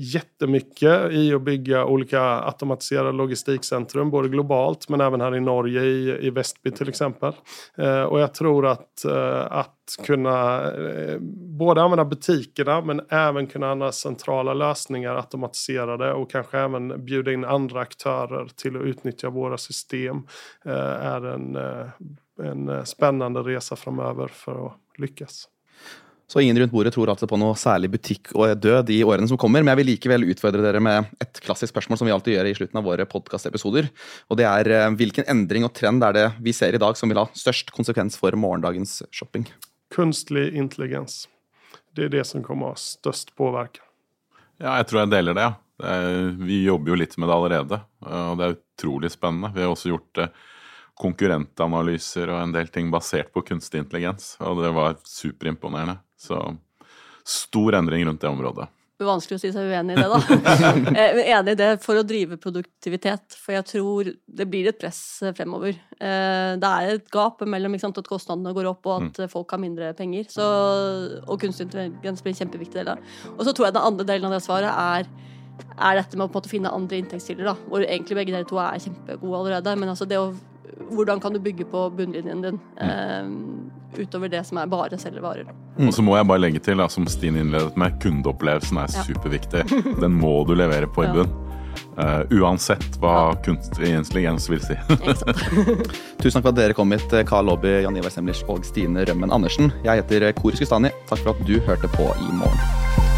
i 1.13 1.35
att 1.35 1.43
bygga 1.43 1.85
olika 1.85 2.21
automatiserade 2.23 3.13
logistikcentrum. 3.13 4.11
Både 4.11 4.29
globalt 4.29 4.89
men 4.89 5.01
även 5.01 5.21
här 5.21 5.37
i 5.37 5.41
Norge 5.41 5.83
i, 5.83 6.27
i 6.27 6.31
Västby 6.31 6.71
till 6.71 6.89
exempel. 6.89 7.33
Eh, 7.79 8.03
och 8.03 8.21
jag 8.21 8.35
tror 8.35 8.67
att, 8.67 9.05
eh, 9.05 9.57
kunna 10.07 10.63
eh, 10.73 11.19
både 11.59 11.83
använda 11.83 12.05
butikerna 12.05 12.81
men 12.81 13.01
även 13.09 13.47
kunna 13.47 13.71
använda 13.71 13.93
centrala 13.93 14.55
lösningar 14.55 15.17
automatiserade 15.17 16.13
och 16.13 16.31
kanske 16.31 16.59
även 16.59 17.05
bjuda 17.05 17.33
in 17.33 17.45
andra 17.45 17.81
aktörer 17.81 18.49
till 18.57 18.77
att 18.77 18.83
utnyttja 18.83 19.31
våra 19.31 19.59
system 19.59 20.23
eh, 20.65 20.73
är 21.07 21.27
en 21.27 21.57
eh, 21.57 21.87
en 22.43 22.87
spännande 22.87 23.41
resa 23.41 23.77
framöver 23.77 24.29
for 24.29 24.59
å 24.61 24.73
lykkes. 25.01 25.47
Så 26.27 26.41
ingen 26.43 26.59
rundt 26.59 26.73
bordet 26.73 26.91
tror 26.95 27.11
altså 27.13 27.29
på 27.31 27.39
noe 27.39 27.55
særlig 27.59 27.93
butikk 27.93 28.33
og 28.35 28.51
død 28.59 28.91
i 28.91 28.99
årene 29.07 29.29
som 29.31 29.39
kommer, 29.39 29.63
men 29.63 29.71
jeg 29.71 29.81
vil 29.81 29.89
likevel 29.93 30.27
utfordre 30.33 30.65
dere 30.65 30.81
med 30.83 31.13
et 31.23 31.39
klassisk 31.45 31.71
spørsmål 31.71 32.01
som 32.01 32.09
vi 32.09 32.15
alltid 32.17 32.35
gjør 32.35 32.51
i 32.51 32.57
slutten 32.59 32.81
av 32.81 32.89
våre 32.89 33.07
podkastepisoder. 33.07 33.87
Og 34.27 34.41
det 34.41 34.49
er 34.49 34.91
hvilken 34.99 35.29
endring 35.31 35.69
og 35.69 35.75
trend 35.77 36.03
er 36.03 36.17
det 36.17 36.27
vi 36.43 36.55
ser 36.57 36.75
i 36.75 36.83
dag 36.83 36.99
som 36.99 37.13
vil 37.13 37.23
ha 37.23 37.29
størst 37.31 37.71
konsekvens 37.77 38.19
for 38.19 38.35
morgendagens 38.35 39.05
shopping? 39.15 39.47
Kunstig 39.95 40.49
intelligens. 40.57 41.29
Det 41.97 42.09
er 42.09 42.13
det 42.13 42.25
som 42.29 42.43
kommer 42.45 42.75
ha 42.75 42.81
størst 42.81 43.35
påvirkning. 43.39 43.85
Ja, 44.61 44.79
jeg 44.81 44.89
tror 44.89 45.03
jeg 45.03 45.13
deler 45.13 45.37
det. 45.37 45.47
ja. 45.47 45.55
Vi 46.41 46.63
jobber 46.65 46.95
jo 46.95 46.97
litt 46.97 47.17
med 47.21 47.29
det 47.29 47.35
allerede, 47.37 47.79
og 48.01 48.39
det 48.39 48.47
er 48.47 48.55
utrolig 48.57 49.11
spennende. 49.13 49.53
Vi 49.53 49.61
har 49.61 49.73
også 49.73 49.91
gjort 49.93 50.23
konkurrentanalyser 50.97 52.33
og 52.33 52.41
en 52.41 52.55
del 52.55 52.71
ting 52.73 52.89
basert 52.93 53.29
på 53.35 53.45
kunstig 53.45 53.83
intelligens. 53.83 54.35
Og 54.41 54.63
det 54.65 54.73
var 54.77 54.97
superimponerende. 55.05 55.99
Så 56.17 56.41
stor 57.27 57.77
endring 57.77 58.07
rundt 58.09 58.23
det 58.23 58.31
området. 58.31 58.71
Vanskelig 58.97 59.37
å 59.37 59.41
si 59.43 59.51
seg 59.53 59.69
uenig 59.69 59.93
i 59.93 60.01
det, 60.01 60.07
da. 60.09 60.21
Jeg 60.97 61.03
er 61.05 61.19
enig 61.37 61.53
i 61.53 61.59
det 61.61 61.69
for 61.85 62.01
å 62.01 62.05
drive 62.07 62.39
produktivitet, 62.41 63.37
for 63.37 63.53
jeg 63.53 63.67
tror 63.69 64.09
det 64.39 64.47
blir 64.49 64.71
et 64.71 64.79
press 64.81 65.01
fremover. 65.37 65.77
Eh, 66.01 66.55
Det 66.57 66.71
er 66.71 66.95
et 66.95 67.11
gap 67.13 67.45
mellom 67.45 67.77
sant, 67.83 68.01
at 68.01 68.09
kostnadene 68.09 68.55
går 68.57 68.71
opp 68.71 68.89
og 68.89 69.05
at 69.11 69.21
folk 69.33 69.53
har 69.53 69.61
mindre 69.61 69.93
penger. 69.99 70.31
Så, 70.33 70.47
og 71.27 71.37
kunstig 71.43 71.69
intelligens 71.69 72.25
blir 72.25 72.33
en 72.33 72.41
kjempeviktig 72.41 72.81
del 72.81 72.95
av 72.95 72.97
det. 73.03 73.15
Og 73.37 73.45
så 73.45 73.53
tror 73.53 73.69
jeg 73.69 73.77
den 73.77 73.89
andre 73.93 74.09
delen 74.09 74.31
av 74.31 74.39
det 74.39 74.45
svaret 74.47 74.73
er 74.73 75.13
er 75.77 75.97
dette 75.97 76.17
med 76.17 76.33
å 76.33 76.43
finne 76.49 76.73
andre 76.73 76.99
inntektskilder. 77.01 77.49
Hvor 77.69 77.85
egentlig 77.85 78.17
begge 78.19 78.33
dere 78.35 78.49
to 78.49 78.59
er 78.61 78.81
kjempegode 78.81 79.39
allerede. 79.41 79.77
Men 79.81 79.93
altså 79.93 80.09
det 80.09 80.21
å 80.21 80.31
Hvordan 80.77 81.21
kan 81.23 81.33
du 81.33 81.39
bygge 81.41 81.65
på 81.71 81.87
bunnlinjen 81.97 82.43
din 82.45 82.59
eh, 82.85 83.29
utover 83.99 84.29
det 84.33 84.45
som 84.47 84.59
er 84.59 84.67
bare 84.71 84.99
selge 84.99 85.23
varer? 85.25 85.49
Og 85.81 85.93
så 85.93 86.03
må 86.05 86.17
jeg 86.17 86.27
bare 86.29 86.41
legge 86.43 86.61
til, 86.65 86.77
da, 86.81 86.87
som 86.89 87.07
Stine 87.11 87.41
innledet 87.45 87.77
med, 87.77 87.99
kundeopplevelsen 88.03 88.79
er 88.83 88.89
Ja. 88.93 89.03
superviktig. 89.09 89.65
Den 90.01 90.15
må 90.21 90.47
du 90.47 90.55
levere 90.55 90.87
på 90.87 91.05
i 91.05 91.07
Ja. 91.07 91.13
bunn. 91.13 91.43
Eh, 91.99 92.23
uansett 92.41 92.99
hva 93.01 93.35
kunstig 93.45 93.89
intelligens 93.89 94.49
vil 94.51 94.61
si. 94.61 94.75
Tusen 96.21 96.41
takk 96.41 96.43
for 96.43 96.49
at 96.53 96.57
dere 96.59 96.75
kom 96.77 96.91
hit, 96.93 97.09
Karl 97.29 97.47
Lobby, 97.49 97.83
Jan 97.85 97.97
Ivar 97.97 98.11
Semlers 98.13 98.43
og 98.49 98.65
Stine 98.69 99.05
Rømmen 99.09 99.33
Andersen. 99.33 99.73
Jeg 99.85 100.03
heter 100.05 100.33
Kori 100.37 100.57
Skustani. 100.57 100.91
Takk 101.09 101.19
for 101.25 101.31
at 101.37 101.47
du 101.49 101.59
hørte 101.61 101.89
på 101.97 102.11
i 102.21 102.33
morgen. 102.33 103.16